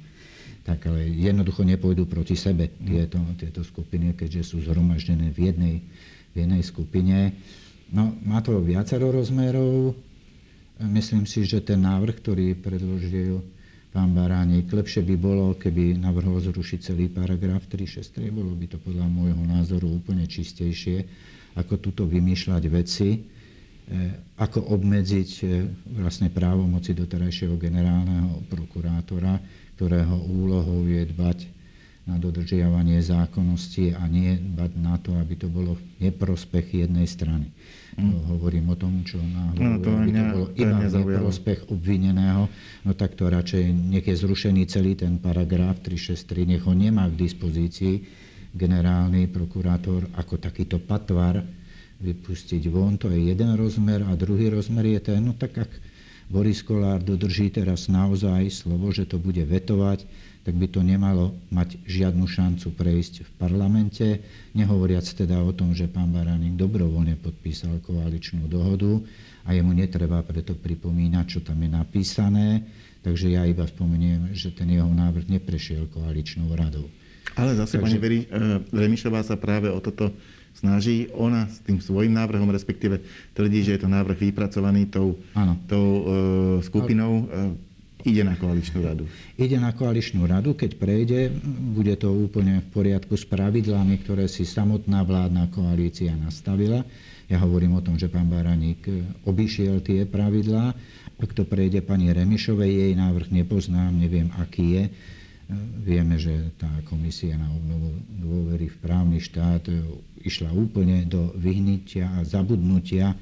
Tak 0.62 0.86
ale 0.86 1.10
jednoducho 1.10 1.66
nepôjdu 1.66 2.06
proti 2.06 2.38
sebe 2.38 2.70
tieto, 2.70 3.18
tieto 3.34 3.66
skupiny, 3.66 4.14
keďže 4.14 4.54
sú 4.54 4.62
zhromaždené 4.62 5.34
v 5.34 5.50
jednej, 5.50 5.76
v 6.30 6.34
jednej 6.46 6.62
skupine. 6.62 7.34
No, 7.88 8.12
má 8.20 8.44
to 8.44 8.60
viacero 8.60 9.08
rozmerov. 9.08 9.96
Myslím 10.78 11.24
si, 11.24 11.48
že 11.48 11.64
ten 11.64 11.80
návrh, 11.80 12.16
ktorý 12.20 12.46
predložil 12.60 13.40
pán 13.88 14.12
Baránik, 14.12 14.68
lepšie 14.68 15.00
by 15.02 15.16
bolo, 15.16 15.56
keby 15.56 15.96
navrhol 15.96 16.38
zrušiť 16.38 16.78
celý 16.92 17.08
paragraf 17.08 17.64
363. 17.66 18.28
Bolo 18.28 18.52
by 18.52 18.66
to 18.68 18.78
podľa 18.78 19.08
môjho 19.08 19.42
názoru 19.42 19.88
úplne 19.88 20.28
čistejšie, 20.28 21.08
ako 21.56 21.80
tuto 21.80 22.04
vymýšľať 22.04 22.62
veci, 22.68 23.08
e, 23.16 23.18
ako 24.36 24.70
obmedziť 24.76 25.30
e, 25.42 25.44
vlastne 25.98 26.28
právomoci 26.28 26.92
doterajšieho 26.92 27.56
generálneho 27.56 28.44
prokurátora, 28.52 29.40
ktorého 29.80 30.14
úlohou 30.28 30.84
je 30.84 31.02
dbať 31.08 31.57
na 32.08 32.16
dodržiavanie 32.16 33.04
zákonnosti 33.04 33.92
a 33.92 34.08
nie 34.08 34.40
dbať 34.40 34.72
na 34.80 34.96
to, 34.96 35.12
aby 35.20 35.36
to 35.36 35.52
bolo 35.52 35.76
v 35.76 36.08
neprospech 36.08 36.88
jednej 36.88 37.04
strany. 37.04 37.52
Mm. 37.98 38.30
hovorím 38.30 38.70
o 38.70 38.76
tom, 38.78 39.02
čo 39.02 39.18
na 39.18 39.50
no, 39.58 39.82
to 39.82 39.90
aby 39.90 40.14
to 40.14 40.24
bolo 40.30 40.46
iba 40.54 40.78
v 40.78 40.94
neprospech 41.02 41.66
obvineného, 41.66 42.46
no 42.86 42.90
tak 42.94 43.18
to 43.18 43.26
radšej 43.26 43.74
nech 43.74 44.06
je 44.06 44.14
zrušený 44.14 44.70
celý 44.70 44.94
ten 44.94 45.18
paragraf 45.18 45.82
363, 45.82 46.46
nech 46.46 46.62
ho 46.62 46.72
nemá 46.78 47.10
k 47.10 47.18
dispozícii 47.18 47.94
generálny 48.54 49.26
prokurátor 49.28 50.06
ako 50.14 50.38
takýto 50.38 50.78
patvar 50.78 51.42
vypustiť 51.98 52.62
von. 52.70 52.94
To 53.02 53.10
je 53.10 53.34
jeden 53.34 53.50
rozmer 53.58 54.06
a 54.06 54.14
druhý 54.14 54.48
rozmer 54.54 54.86
je 54.94 55.00
ten, 55.12 55.18
no 55.18 55.34
tak 55.34 55.58
ak 55.58 55.70
Boris 56.28 56.60
Kolár 56.62 57.00
dodrží 57.00 57.48
teraz 57.48 57.88
naozaj 57.90 58.52
slovo, 58.52 58.92
že 58.92 59.08
to 59.08 59.16
bude 59.16 59.40
vetovať, 59.42 60.04
tak 60.48 60.56
by 60.56 60.64
to 60.64 60.80
nemalo 60.80 61.36
mať 61.52 61.76
žiadnu 61.84 62.24
šancu 62.24 62.72
prejsť 62.72 63.20
v 63.20 63.30
parlamente, 63.36 64.24
nehovoriac 64.56 65.04
teda 65.04 65.44
o 65.44 65.52
tom, 65.52 65.76
že 65.76 65.92
pán 65.92 66.08
Baránik 66.08 66.56
dobrovoľne 66.56 67.20
podpísal 67.20 67.84
koaličnú 67.84 68.48
dohodu 68.48 68.96
a 69.44 69.52
jemu 69.52 69.76
netreba 69.76 70.24
preto 70.24 70.56
pripomínať, 70.56 71.24
čo 71.28 71.40
tam 71.44 71.60
je 71.60 71.68
napísané, 71.68 72.64
takže 73.04 73.28
ja 73.28 73.44
iba 73.44 73.68
spomeniem, 73.68 74.32
že 74.32 74.48
ten 74.48 74.72
jeho 74.72 74.88
návrh 74.88 75.28
neprešiel 75.28 75.84
koaličnou 75.92 76.48
radou. 76.56 76.88
Ale 77.36 77.52
zase 77.52 77.76
Takže... 77.76 77.84
pani 77.84 77.98
Veri, 78.00 78.20
eh, 78.24 78.64
Remišová 78.72 79.20
sa 79.20 79.36
práve 79.36 79.68
o 79.68 79.84
toto 79.84 80.16
snaží. 80.56 81.12
Ona 81.12 81.44
s 81.44 81.60
tým 81.60 81.76
svojim 81.76 82.16
návrhom, 82.16 82.48
respektíve 82.48 83.04
tvrdí, 83.36 83.68
že 83.68 83.76
je 83.76 83.84
to 83.84 83.92
návrh 83.92 84.32
vypracovaný 84.32 84.88
tou, 84.88 85.20
tou 85.68 85.86
uh, 85.86 86.04
skupinou. 86.64 87.28
Uh, 87.28 87.67
Ide 88.06 88.22
na 88.22 88.38
koaličnú 88.38 88.78
radu. 88.86 89.04
Ide 89.34 89.58
na 89.58 89.74
koaličnú 89.74 90.22
radu, 90.22 90.54
keď 90.54 90.78
prejde, 90.78 91.34
bude 91.74 91.98
to 91.98 92.14
úplne 92.14 92.62
v 92.62 92.68
poriadku 92.70 93.18
s 93.18 93.26
pravidlami, 93.26 93.98
ktoré 94.06 94.30
si 94.30 94.46
samotná 94.46 95.02
vládna 95.02 95.50
koalícia 95.50 96.14
nastavila. 96.14 96.86
Ja 97.26 97.42
hovorím 97.42 97.74
o 97.74 97.82
tom, 97.82 97.98
že 97.98 98.06
pán 98.06 98.30
Baraník 98.30 98.86
obišiel 99.26 99.82
tie 99.82 100.06
pravidlá. 100.06 100.78
Ak 101.18 101.34
to 101.34 101.42
prejde 101.42 101.82
pani 101.82 102.14
Remišovej, 102.14 102.70
jej 102.70 102.92
návrh 102.94 103.34
nepoznám, 103.34 103.90
neviem, 103.90 104.30
aký 104.38 104.78
je. 104.78 104.84
Vieme, 105.82 106.20
že 106.20 106.54
tá 106.54 106.70
komisia 106.86 107.34
na 107.34 107.50
obnovu 107.50 107.98
dôvery 108.14 108.70
v 108.70 108.78
právny 108.78 109.18
štát 109.18 109.66
išla 110.22 110.54
úplne 110.54 111.02
do 111.08 111.34
vyhnutia 111.34 112.14
a 112.14 112.22
zabudnutia 112.22 113.16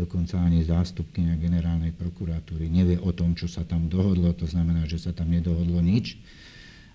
dokonca 0.00 0.40
ani 0.40 0.64
zástupkynia 0.64 1.36
generálnej 1.36 1.92
prokuratúry 1.92 2.72
nevie 2.72 2.96
o 2.96 3.12
tom, 3.12 3.36
čo 3.36 3.44
sa 3.44 3.68
tam 3.68 3.92
dohodlo, 3.92 4.32
to 4.32 4.48
znamená, 4.48 4.88
že 4.88 4.96
sa 4.96 5.12
tam 5.12 5.28
nedohodlo 5.28 5.84
nič. 5.84 6.16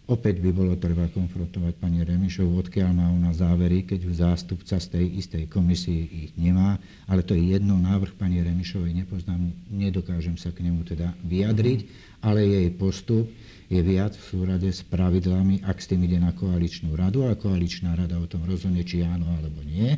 Opäť 0.06 0.38
by 0.38 0.54
bolo 0.54 0.78
treba 0.78 1.10
konfrontovať 1.10 1.82
pani 1.82 2.06
Remišovu, 2.06 2.62
odkiaľ 2.62 2.89
má 2.94 3.10
ona 3.10 3.34
závery, 3.34 3.89
keď 3.89 4.06
zástupca 4.13 4.78
z 4.78 4.88
tej 4.94 5.06
istej 5.18 5.50
komisie 5.50 5.98
ich 6.06 6.30
nemá, 6.38 6.78
ale 7.10 7.26
to 7.26 7.34
je 7.34 7.58
jedno, 7.58 7.82
návrh 7.82 8.13
pani 8.13 8.38
Remišovej 8.46 8.94
nepoznám, 9.02 9.50
nedokážem 9.74 10.38
sa 10.38 10.54
k 10.54 10.62
nemu 10.62 10.86
teda 10.86 11.10
vyjadriť, 11.26 11.89
ale 12.22 12.46
jej 12.46 12.70
postup 12.78 13.26
je 13.65 13.82
viac 13.82 14.13
v 14.13 14.26
súrade 14.30 14.70
s 14.70 14.86
pravidlami, 14.86 15.65
ak 15.65 15.82
s 15.82 15.89
tým 15.89 16.06
ide 16.06 16.22
na 16.22 16.38
koaličnú 16.38 16.94
radu 16.94 17.26
a 17.26 17.34
koaličná 17.34 17.98
rada 17.98 18.22
o 18.22 18.30
tom 18.30 18.46
rozhodne, 18.46 18.86
či 18.86 19.02
áno 19.02 19.26
alebo 19.26 19.65
nie, 19.65 19.89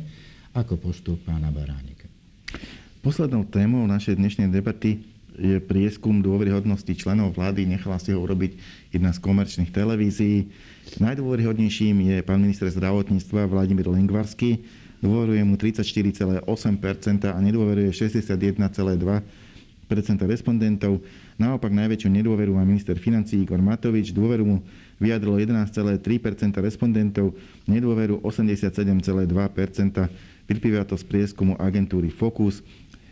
ako 0.56 0.80
postup 0.80 1.20
pána 1.28 1.52
Baránika. 1.52 2.17
Poslednou 2.98 3.46
témou 3.46 3.86
našej 3.86 4.18
dnešnej 4.18 4.50
debaty 4.50 4.98
je 5.38 5.62
prieskum 5.62 6.18
dôveryhodnosti 6.18 6.90
členov 6.98 7.38
vlády. 7.38 7.62
Nechala 7.62 7.94
si 8.02 8.10
ho 8.10 8.18
urobiť 8.18 8.58
jedna 8.90 9.14
z 9.14 9.22
komerčných 9.22 9.70
televízií. 9.70 10.50
Najdôveryhodnejším 10.98 11.94
je 12.10 12.16
pán 12.26 12.42
minister 12.42 12.66
zdravotníctva 12.66 13.46
Vladimír 13.46 13.86
Lengvarsky. 13.86 14.66
Dôveruje 14.98 15.46
mu 15.46 15.54
34,8% 15.54 16.42
a 17.30 17.38
nedôveruje 17.38 17.94
61,2% 17.94 18.66
respondentov. 20.26 20.98
Naopak 21.38 21.70
najväčšiu 21.70 22.10
nedôveru 22.10 22.58
má 22.58 22.66
minister 22.66 22.98
financí 22.98 23.38
Igor 23.38 23.62
Matovič. 23.62 24.10
Dôveru 24.10 24.42
mu 24.42 24.66
vyjadrilo 24.98 25.38
11,3% 25.38 26.02
respondentov, 26.58 27.38
nedôveru 27.70 28.18
87,2%. 28.26 29.22
Vyplýva 30.50 30.82
to 30.82 30.98
z 30.98 31.04
prieskumu 31.06 31.54
agentúry 31.62 32.10
Focus. 32.10 32.64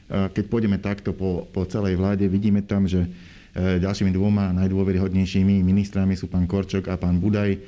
Keď 0.07 0.45
pôjdeme 0.47 0.79
takto 0.79 1.11
po, 1.11 1.51
po 1.51 1.67
celej 1.67 1.99
vláde, 1.99 2.31
vidíme 2.31 2.63
tam, 2.63 2.87
že 2.87 3.03
e, 3.03 3.83
ďalšími 3.83 4.15
dvoma 4.15 4.55
najdôveryhodnejšími 4.55 5.67
ministrami 5.67 6.15
sú 6.15 6.31
pán 6.31 6.47
Korčok 6.47 6.87
a 6.87 6.95
pán 6.95 7.19
Budaj. 7.19 7.59
E, 7.59 7.61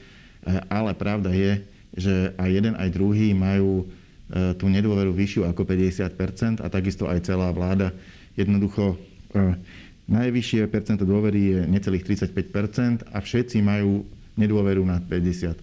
ale 0.71 0.95
pravda 0.95 1.35
je, 1.35 1.67
že 1.99 2.15
aj 2.39 2.51
jeden, 2.55 2.75
aj 2.79 2.95
druhý 2.95 3.35
majú 3.35 3.83
e, 3.83 4.55
tú 4.55 4.71
nedôveru 4.71 5.11
vyššiu 5.11 5.51
ako 5.51 5.67
50% 5.67 6.63
a 6.63 6.67
takisto 6.71 7.11
aj 7.11 7.27
celá 7.27 7.51
vláda. 7.51 7.91
Jednoducho 8.39 8.95
najvyššie 10.07 10.71
percento 10.71 11.03
dôvery 11.03 11.59
je 11.59 11.61
necelých 11.67 12.07
35% 12.07 13.11
a 13.11 13.19
všetci 13.19 13.59
majú 13.67 14.07
nedôveru 14.39 14.87
nad 14.87 15.03
50 15.03 15.59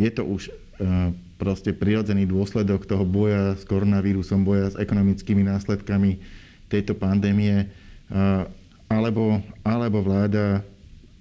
Je 0.00 0.10
to 0.16 0.22
už 0.24 0.48
proste 1.40 1.72
prirodzený 1.72 2.28
dôsledok 2.28 2.84
toho 2.84 3.08
boja 3.08 3.56
s 3.56 3.64
koronavírusom, 3.64 4.44
boja 4.44 4.68
s 4.68 4.76
ekonomickými 4.76 5.40
následkami 5.48 6.20
tejto 6.68 6.92
pandémie, 6.92 7.72
alebo, 8.92 9.40
alebo 9.64 10.04
vláda 10.04 10.60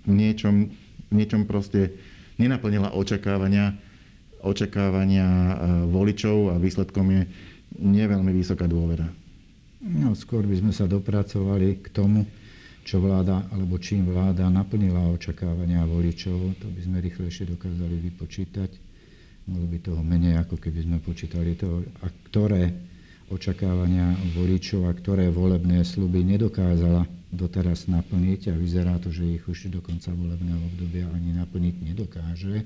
v 0.03 0.11
niečom, 0.11 0.67
v 1.07 1.13
niečom 1.15 1.47
proste 1.47 1.95
nenaplnila 2.35 2.91
očakávania, 2.91 3.79
očakávania 4.43 5.55
voličov 5.87 6.51
a 6.51 6.55
výsledkom 6.59 7.07
je 7.15 7.21
nie 7.79 8.03
veľmi 8.03 8.35
vysoká 8.35 8.67
dôvera. 8.67 9.07
No, 9.79 10.11
skôr 10.19 10.43
by 10.43 10.59
sme 10.59 10.75
sa 10.75 10.83
dopracovali 10.83 11.79
k 11.79 11.87
tomu, 11.95 12.27
čo 12.83 12.99
vláda, 12.99 13.47
alebo 13.55 13.79
čím 13.79 14.11
vláda 14.11 14.51
naplnila 14.51 15.07
očakávania 15.15 15.87
voličov, 15.87 16.59
to 16.59 16.67
by 16.67 16.79
sme 16.83 16.97
rýchlejšie 16.99 17.47
dokázali 17.55 17.95
vypočítať 18.11 18.88
bolo 19.49 19.65
by 19.65 19.77
toho 19.81 20.01
menej, 20.05 20.37
ako 20.37 20.61
keby 20.61 20.85
sme 20.85 20.97
počítali 21.01 21.57
to, 21.57 21.81
a 22.05 22.07
ktoré 22.29 22.69
očakávania 23.29 24.13
voličov 24.37 24.89
a 24.89 24.93
ktoré 24.93 25.29
volebné 25.29 25.85
sluby 25.85 26.25
nedokázala 26.25 27.05
doteraz 27.29 27.85
naplniť 27.85 28.49
a 28.49 28.57
vyzerá 28.57 28.97
to, 28.97 29.13
že 29.13 29.37
ich 29.37 29.45
už 29.45 29.69
do 29.69 29.81
konca 29.85 30.09
volebného 30.09 30.61
obdobia 30.73 31.05
ani 31.13 31.37
naplniť 31.37 31.75
nedokáže. 31.93 32.65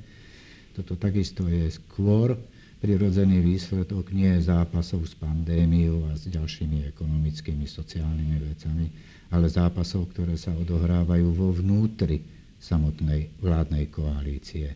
Toto 0.72 0.96
takisto 0.96 1.46
je 1.52 1.68
skôr 1.68 2.40
prirodzený 2.80 3.44
výsledok 3.44 4.12
nie 4.12 4.36
zápasov 4.44 5.08
s 5.08 5.16
pandémiou 5.16 6.08
a 6.12 6.20
s 6.20 6.28
ďalšími 6.28 6.84
ekonomickými, 6.96 7.64
sociálnymi 7.64 8.38
vecami, 8.44 8.88
ale 9.32 9.48
zápasov, 9.48 10.12
ktoré 10.12 10.36
sa 10.36 10.52
odohrávajú 10.56 11.28
vo 11.32 11.56
vnútri 11.56 12.24
samotnej 12.60 13.36
vládnej 13.44 13.92
koalície. 13.92 14.76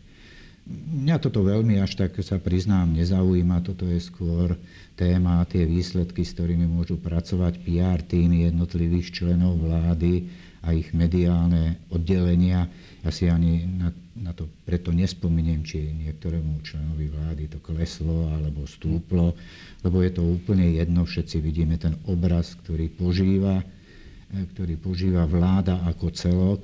Mňa 0.67 1.23
toto 1.23 1.47
veľmi 1.47 1.79
až 1.79 1.95
tak 1.95 2.19
sa 2.19 2.35
priznám 2.43 2.91
nezaujíma, 2.91 3.63
toto 3.63 3.87
je 3.87 4.03
skôr 4.03 4.59
téma, 4.99 5.47
tie 5.47 5.63
výsledky, 5.63 6.27
s 6.27 6.35
ktorými 6.35 6.67
môžu 6.67 6.99
pracovať 6.99 7.63
PR 7.63 8.03
týmy 8.03 8.51
jednotlivých 8.51 9.15
členov 9.15 9.63
vlády 9.63 10.27
a 10.67 10.75
ich 10.75 10.91
mediálne 10.91 11.79
oddelenia. 11.87 12.67
Ja 12.99 13.09
si 13.15 13.31
ani 13.31 13.63
na, 13.63 13.95
na 14.19 14.35
to 14.35 14.51
preto 14.67 14.91
nespomeniem, 14.91 15.63
či 15.63 15.87
niektorému 15.87 16.59
členovi 16.59 17.07
vlády 17.07 17.47
to 17.47 17.63
kleslo 17.63 18.27
alebo 18.35 18.67
stúplo, 18.67 19.39
lebo 19.87 20.03
je 20.03 20.11
to 20.11 20.23
úplne 20.27 20.67
jedno, 20.75 21.07
všetci 21.07 21.39
vidíme 21.39 21.79
ten 21.79 21.95
obraz, 22.11 22.59
ktorý 22.59 22.91
požíva, 22.91 23.63
ktorý 24.35 24.75
požíva 24.75 25.23
vláda 25.23 25.79
ako 25.87 26.11
celok 26.11 26.61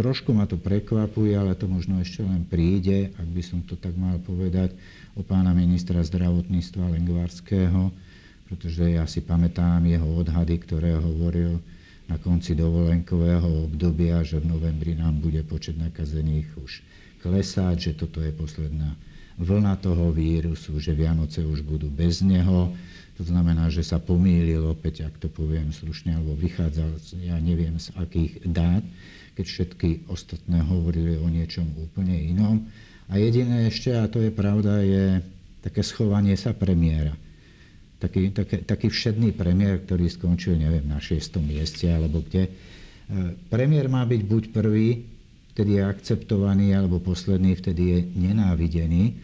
Trošku 0.00 0.32
ma 0.32 0.48
to 0.48 0.56
prekvapuje, 0.56 1.36
ale 1.36 1.52
to 1.52 1.68
možno 1.68 2.00
ešte 2.00 2.24
len 2.24 2.48
príde, 2.48 3.12
ak 3.20 3.28
by 3.36 3.42
som 3.44 3.60
to 3.60 3.76
tak 3.76 3.92
mal 4.00 4.16
povedať, 4.16 4.72
o 5.12 5.20
pána 5.20 5.52
ministra 5.52 6.00
zdravotníctva 6.00 6.96
Lengvarského, 6.96 7.92
pretože 8.48 8.96
ja 8.96 9.04
si 9.04 9.20
pamätám 9.20 9.84
jeho 9.84 10.08
odhady, 10.08 10.56
ktoré 10.56 10.96
hovoril 10.96 11.60
na 12.08 12.16
konci 12.16 12.56
dovolenkového 12.56 13.68
obdobia, 13.68 14.24
že 14.24 14.40
v 14.40 14.48
novembri 14.56 14.96
nám 14.96 15.20
bude 15.20 15.44
počet 15.44 15.76
nakazených 15.76 16.48
už 16.56 16.80
klesať, 17.20 17.92
že 17.92 17.92
toto 17.92 18.24
je 18.24 18.32
posledná 18.32 18.96
vlna 19.36 19.84
toho 19.84 20.16
vírusu, 20.16 20.80
že 20.80 20.96
Vianoce 20.96 21.44
už 21.44 21.60
budú 21.60 21.92
bez 21.92 22.24
neho. 22.24 22.72
To 23.20 23.22
znamená, 23.28 23.68
že 23.68 23.84
sa 23.84 24.00
pomýlil 24.00 24.64
opäť, 24.64 25.04
ak 25.04 25.20
to 25.20 25.28
poviem 25.28 25.76
slušne, 25.76 26.16
alebo 26.16 26.32
vychádzal, 26.40 26.88
ja 27.20 27.36
neviem 27.36 27.76
z 27.76 27.92
akých 28.00 28.48
dát, 28.48 28.80
keď 29.34 29.46
všetky 29.46 29.88
ostatné 30.10 30.62
hovorili 30.64 31.16
o 31.18 31.26
niečom 31.30 31.66
úplne 31.78 32.14
inom. 32.14 32.66
A 33.10 33.18
jediné 33.18 33.66
ešte, 33.66 33.90
a 33.94 34.06
to 34.06 34.22
je 34.22 34.30
pravda, 34.30 34.82
je 34.82 35.18
také 35.60 35.82
schovanie 35.82 36.34
sa 36.38 36.54
premiéra. 36.54 37.14
Taký, 38.00 38.32
taký, 38.32 38.56
taký 38.64 38.88
všedný 38.88 39.36
premiér, 39.36 39.84
ktorý 39.84 40.08
skončil, 40.08 40.56
neviem, 40.56 40.88
na 40.88 41.02
6. 41.02 41.36
mieste 41.44 41.84
alebo 41.90 42.24
kde. 42.24 42.48
E, 42.48 42.50
premiér 43.52 43.92
má 43.92 44.08
byť 44.08 44.20
buď 44.24 44.44
prvý, 44.56 45.04
vtedy 45.52 45.76
je 45.76 45.82
akceptovaný, 45.84 46.72
alebo 46.72 46.96
posledný, 47.02 47.52
vtedy 47.60 47.82
je 47.92 47.98
nenávidený. 48.16 49.20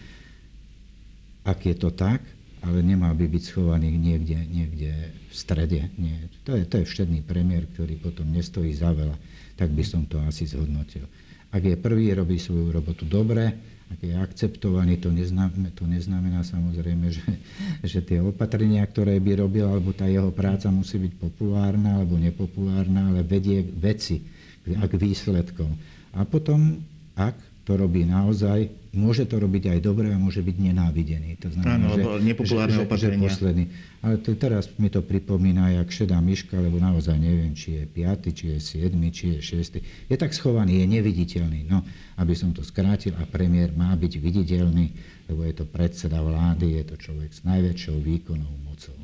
Ak 1.46 1.64
je 1.64 1.72
to 1.72 1.88
tak, 1.94 2.20
ale 2.60 2.82
nemá 2.82 3.14
by 3.14 3.30
byť 3.30 3.42
schovaný 3.48 3.94
niekde, 3.96 4.44
niekde 4.44 4.92
v 5.30 5.32
strede. 5.32 5.88
Nie. 5.96 6.26
To, 6.44 6.58
je, 6.58 6.66
to 6.66 6.82
je 6.82 6.90
všedný 6.90 7.22
premiér, 7.24 7.64
ktorý 7.72 7.96
potom 7.96 8.28
nestojí 8.28 8.74
za 8.74 8.92
veľa 8.92 9.16
tak 9.56 9.72
by 9.72 9.82
som 9.82 10.04
to 10.04 10.20
asi 10.22 10.44
zhodnotil. 10.44 11.08
Ak 11.50 11.64
je 11.64 11.74
prvý, 11.74 12.12
robí 12.12 12.36
svoju 12.36 12.70
robotu 12.70 13.08
dobre, 13.08 13.56
ak 13.86 14.02
je 14.02 14.14
akceptovaný, 14.18 14.98
to 14.98 15.14
neznamená, 15.14 15.70
to 15.72 15.86
neznamená 15.86 16.42
samozrejme, 16.42 17.06
že, 17.08 17.24
že 17.96 17.98
tie 18.02 18.18
opatrenia, 18.20 18.84
ktoré 18.84 19.16
by 19.16 19.46
robil, 19.46 19.64
alebo 19.64 19.94
tá 19.96 20.04
jeho 20.10 20.28
práca 20.34 20.68
musí 20.68 21.00
byť 21.00 21.12
populárna 21.16 21.96
alebo 22.02 22.18
nepopulárna, 22.18 23.14
ale 23.14 23.22
vedie 23.24 23.62
veci 23.62 24.26
a 24.74 24.84
k 24.90 24.94
výsledkom. 24.98 25.70
A 26.12 26.26
potom, 26.26 26.82
ak 27.14 27.38
to 27.66 27.74
robí 27.74 28.06
naozaj, 28.06 28.70
môže 28.94 29.26
to 29.26 29.42
robiť 29.42 29.74
aj 29.74 29.78
dobre 29.82 30.14
a 30.14 30.16
môže 30.16 30.38
byť 30.38 30.56
nenávidený. 30.70 31.34
To 31.42 31.50
znamená, 31.50 31.74
Áno, 31.74 31.88
že, 31.98 32.22
nepopulárne 32.22 32.78
že, 32.78 32.86
opatrenia. 32.86 33.26
Že 33.26 33.26
posledný. 33.26 33.64
Ale 34.06 34.14
to, 34.22 34.38
teraz 34.38 34.70
mi 34.78 34.86
to 34.86 35.02
pripomína, 35.02 35.82
jak 35.82 35.90
šedá 35.90 36.22
myška, 36.22 36.54
lebo 36.62 36.78
naozaj 36.78 37.18
neviem, 37.18 37.58
či 37.58 37.82
je 37.82 37.84
5, 37.90 38.30
či 38.30 38.44
je 38.54 38.58
7, 38.62 38.94
či 39.10 39.24
je 39.34 39.38
6. 39.42 39.82
Je 39.82 40.14
tak 40.16 40.30
schovaný, 40.30 40.78
je 40.78 40.86
neviditeľný. 40.94 41.66
No, 41.66 41.82
aby 42.22 42.38
som 42.38 42.54
to 42.54 42.62
skrátil, 42.62 43.18
a 43.18 43.26
premiér 43.26 43.74
má 43.74 43.90
byť 43.98 44.12
viditeľný, 44.14 44.86
lebo 45.26 45.42
je 45.42 45.54
to 45.58 45.66
predseda 45.66 46.22
vlády, 46.22 46.78
je 46.78 46.84
to 46.86 46.94
človek 47.02 47.34
s 47.34 47.42
najväčšou 47.42 47.98
výkonnou 47.98 48.54
mocou. 48.62 48.94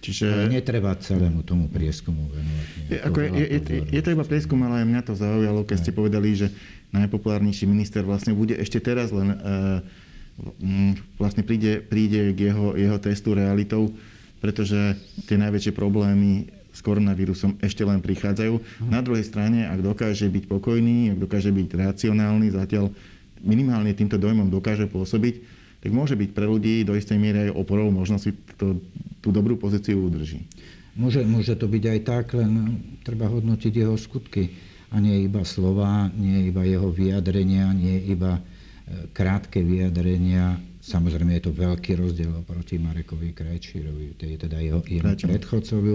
Čiže... 0.00 0.32
Ale 0.32 0.48
netreba 0.48 0.96
celému 0.96 1.44
tomu 1.44 1.68
prieskumu 1.68 2.24
venovať. 2.32 2.66
Je, 2.88 2.98
ako 3.04 3.18
je, 3.20 3.28
je, 3.28 3.46
je, 3.60 3.80
je 3.92 4.00
to 4.00 4.10
iba 4.16 4.24
prieskum, 4.24 4.56
ale 4.64 4.80
aj 4.80 4.86
mňa 4.88 5.02
to 5.04 5.12
zaujalo, 5.12 5.60
keď 5.68 5.76
aj. 5.76 5.82
ste 5.84 5.92
povedali, 5.92 6.28
že 6.32 6.48
najpopulárnejší 6.90 7.66
minister 7.70 8.02
vlastne 8.02 8.34
bude 8.34 8.58
ešte 8.58 8.82
teraz 8.82 9.14
len 9.14 9.34
uh, 9.34 9.80
vlastne 11.20 11.44
príde, 11.44 11.84
príde 11.84 12.32
k 12.32 12.50
jeho, 12.50 12.74
jeho 12.74 12.98
testu 12.98 13.36
realitou, 13.36 13.92
pretože 14.40 14.96
tie 15.28 15.36
najväčšie 15.36 15.72
problémy 15.76 16.48
s 16.70 16.80
koronavírusom 16.80 17.60
ešte 17.60 17.82
len 17.82 18.00
prichádzajú. 18.00 18.54
Mhm. 18.56 18.90
Na 18.90 19.02
druhej 19.02 19.26
strane, 19.26 19.66
ak 19.66 19.82
dokáže 19.82 20.30
byť 20.30 20.44
pokojný, 20.46 21.12
ak 21.14 21.18
dokáže 21.18 21.50
byť 21.50 21.68
racionálny, 21.76 22.54
zatiaľ 22.54 22.94
minimálne 23.40 23.92
týmto 23.96 24.20
dojmom 24.20 24.48
dokáže 24.52 24.86
pôsobiť, 24.88 25.60
tak 25.80 25.90
môže 25.96 26.12
byť 26.12 26.30
pre 26.36 26.44
ľudí 26.44 26.84
do 26.84 26.92
istej 26.92 27.16
miery 27.16 27.48
aj 27.48 27.56
oporou, 27.56 27.88
možno 27.88 28.20
si 28.20 28.36
to, 28.60 28.76
tú 29.24 29.32
dobrú 29.32 29.56
pozíciu 29.56 29.96
udrží. 29.96 30.44
Môže, 30.92 31.24
môže 31.24 31.56
to 31.56 31.64
byť 31.64 31.84
aj 31.88 32.00
tak, 32.04 32.24
len 32.36 32.76
treba 33.00 33.32
hodnotiť 33.32 33.72
jeho 33.72 33.96
skutky 33.96 34.52
a 34.90 34.96
nie 34.98 35.30
iba 35.30 35.46
slova, 35.46 36.10
nie 36.18 36.50
iba 36.50 36.66
jeho 36.66 36.90
vyjadrenia, 36.90 37.70
nie 37.70 38.10
iba 38.10 38.38
e, 38.38 38.42
krátke 39.14 39.62
vyjadrenia. 39.62 40.58
Samozrejme 40.80 41.38
je 41.38 41.44
to 41.46 41.52
veľký 41.54 41.94
rozdiel 41.94 42.42
oproti 42.42 42.80
Marekovi 42.80 43.30
Krajčírovi, 43.30 44.18
to 44.18 44.26
je 44.26 44.36
teda 44.40 44.58
jeho, 44.58 44.82
jeho 44.82 45.14
predchodcovi. 45.14 45.90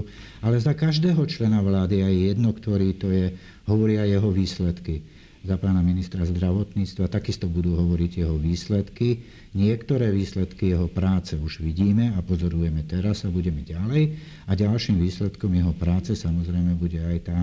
Ale 0.45 0.55
za 0.61 0.71
každého 0.71 1.19
člena 1.27 1.59
vlády 1.59 2.05
aj 2.05 2.15
jedno, 2.35 2.55
ktorý 2.55 2.95
to 2.95 3.11
je, 3.11 3.35
hovoria 3.67 4.07
jeho 4.07 4.31
výsledky 4.31 5.03
za 5.45 5.61
pána 5.61 5.85
ministra 5.85 6.25
zdravotníctva. 6.25 7.05
Takisto 7.05 7.45
budú 7.45 7.77
hovoriť 7.77 8.11
jeho 8.25 8.35
výsledky. 8.35 9.21
Niektoré 9.53 10.09
výsledky 10.09 10.73
jeho 10.73 10.89
práce 10.89 11.37
už 11.37 11.61
vidíme 11.61 12.17
a 12.17 12.25
pozorujeme 12.25 12.81
teraz 12.87 13.23
a 13.23 13.29
budeme 13.29 13.61
ďalej. 13.61 14.17
A 14.49 14.51
ďalším 14.57 14.97
výsledkom 14.97 15.53
jeho 15.53 15.71
práce 15.77 16.17
samozrejme 16.17 16.73
bude 16.73 16.97
aj 16.97 17.17
tá 17.29 17.39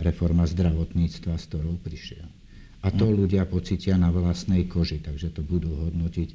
reforma 0.00 0.48
zdravotníctva, 0.48 1.36
s 1.36 1.44
ktorou 1.50 1.76
prišiel. 1.82 2.24
A 2.82 2.90
to 2.90 3.10
mm. 3.10 3.14
ľudia 3.14 3.42
pocitia 3.46 3.94
na 4.00 4.10
vlastnej 4.10 4.66
koži, 4.66 5.02
takže 5.02 5.34
to 5.34 5.42
budú 5.44 5.88
hodnotiť 5.88 6.28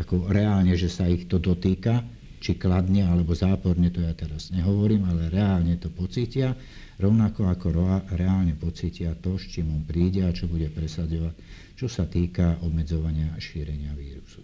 ako 0.00 0.32
reálne, 0.32 0.74
že 0.74 0.88
sa 0.88 1.06
ich 1.06 1.28
to 1.28 1.38
dotýka, 1.38 2.02
či 2.42 2.58
kladne 2.58 3.06
alebo 3.06 3.38
záporne, 3.38 3.94
to 3.94 4.02
ja 4.02 4.10
teraz 4.18 4.50
nehovorím, 4.50 5.06
ale 5.06 5.30
reálne 5.30 5.78
to 5.78 5.94
pocítia 5.94 6.58
rovnako 7.02 7.50
ako 7.50 7.66
reálne 8.14 8.54
pocítia 8.54 9.18
to, 9.18 9.34
s 9.34 9.50
čím 9.50 9.74
on 9.74 9.82
príde 9.82 10.22
a 10.22 10.30
čo 10.30 10.46
bude 10.46 10.70
presadzovať, 10.70 11.34
čo 11.74 11.90
sa 11.90 12.06
týka 12.06 12.62
obmedzovania 12.62 13.34
a 13.34 13.38
šírenia 13.42 13.90
vírusu. 13.98 14.42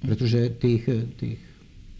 Pretože 0.00 0.54
tých, 0.56 0.84
tých 1.18 1.40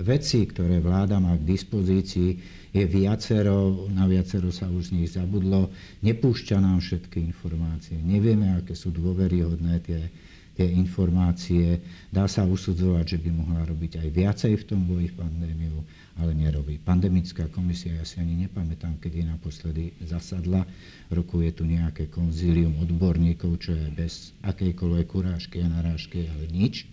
vecí, 0.01 0.47
ktoré 0.47 0.79
vláda 0.79 1.19
má 1.19 1.37
k 1.37 1.45
dispozícii, 1.45 2.31
je 2.71 2.85
viacero, 2.87 3.91
na 3.91 4.07
viacero 4.07 4.55
sa 4.55 4.71
už 4.71 4.91
z 4.91 4.95
nich 4.95 5.11
zabudlo, 5.11 5.75
nepúšťa 6.07 6.57
nám 6.63 6.79
všetky 6.79 7.19
informácie, 7.19 7.99
nevieme, 7.99 8.55
aké 8.55 8.79
sú 8.79 8.95
dôveryhodné 8.95 9.83
tie, 9.83 10.07
tie 10.55 10.69
informácie, 10.71 11.83
dá 12.15 12.31
sa 12.31 12.47
usudzovať, 12.47 13.17
že 13.17 13.19
by 13.27 13.31
mohla 13.33 13.63
robiť 13.67 14.05
aj 14.05 14.09
viacej 14.13 14.53
v 14.61 14.65
tom 14.69 14.87
boji 14.87 15.11
pandémiu, 15.11 15.83
ale 16.21 16.37
nerobí. 16.37 16.77
Pandemická 16.79 17.49
komisia, 17.49 17.97
ja 17.97 18.05
si 18.05 18.21
ani 18.21 18.47
nepamätám, 18.47 19.01
kedy 19.01 19.25
naposledy 19.25 19.97
zasadla. 20.05 20.69
Roku 21.09 21.41
je 21.41 21.51
tu 21.57 21.65
nejaké 21.65 22.13
konzílium 22.13 22.77
odborníkov, 22.85 23.57
čo 23.57 23.73
je 23.73 23.89
bez 23.95 24.37
akejkoľvek 24.45 25.07
kurážky 25.09 25.65
a 25.65 25.73
narážky, 25.73 26.29
ale 26.29 26.45
nič. 26.53 26.85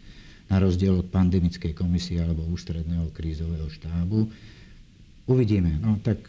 Na 0.48 0.64
rozdiel 0.64 0.96
od 0.96 1.12
pandemickej 1.12 1.76
komisie 1.76 2.24
alebo 2.24 2.48
ústredného 2.48 3.12
krízového 3.12 3.68
štábu. 3.68 4.32
Uvidíme. 5.28 5.76
No 5.84 6.00
tak 6.00 6.24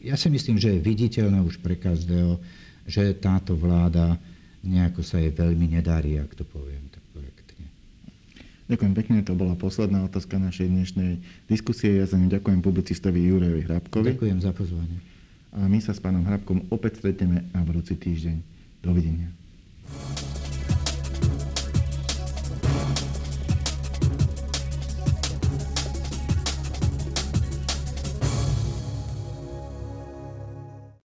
ja 0.00 0.16
si 0.16 0.32
myslím, 0.32 0.56
že 0.56 0.74
je 0.74 0.80
viditeľné 0.80 1.44
už 1.44 1.60
pre 1.60 1.76
každého, 1.76 2.40
že 2.88 3.12
táto 3.12 3.52
vláda 3.54 4.16
nejako 4.64 5.04
sa 5.04 5.20
jej 5.20 5.30
veľmi 5.30 5.76
nedarí, 5.76 6.16
ak 6.16 6.32
to 6.32 6.44
poviem. 6.48 6.90
Ďakujem 8.70 8.94
pekne, 8.94 9.26
to 9.26 9.34
bola 9.34 9.58
posledná 9.58 10.06
otázka 10.06 10.38
našej 10.38 10.70
dnešnej 10.70 11.18
diskusie. 11.50 11.98
Ja 11.98 12.06
za 12.06 12.14
ňu 12.14 12.30
ďakujem 12.30 12.62
publicistovi 12.62 13.18
Jurejovi 13.26 13.66
Hrabkovi. 13.66 14.14
Ďakujem 14.14 14.38
za 14.38 14.54
pozvanie. 14.54 15.02
A 15.50 15.66
my 15.66 15.82
sa 15.82 15.90
s 15.90 15.98
pánom 15.98 16.22
Hrabkom 16.22 16.70
opäť 16.70 17.02
stretneme 17.02 17.50
na 17.50 17.66
budúci 17.66 17.98
týždeň. 17.98 18.38
Dovidenia. 18.78 19.26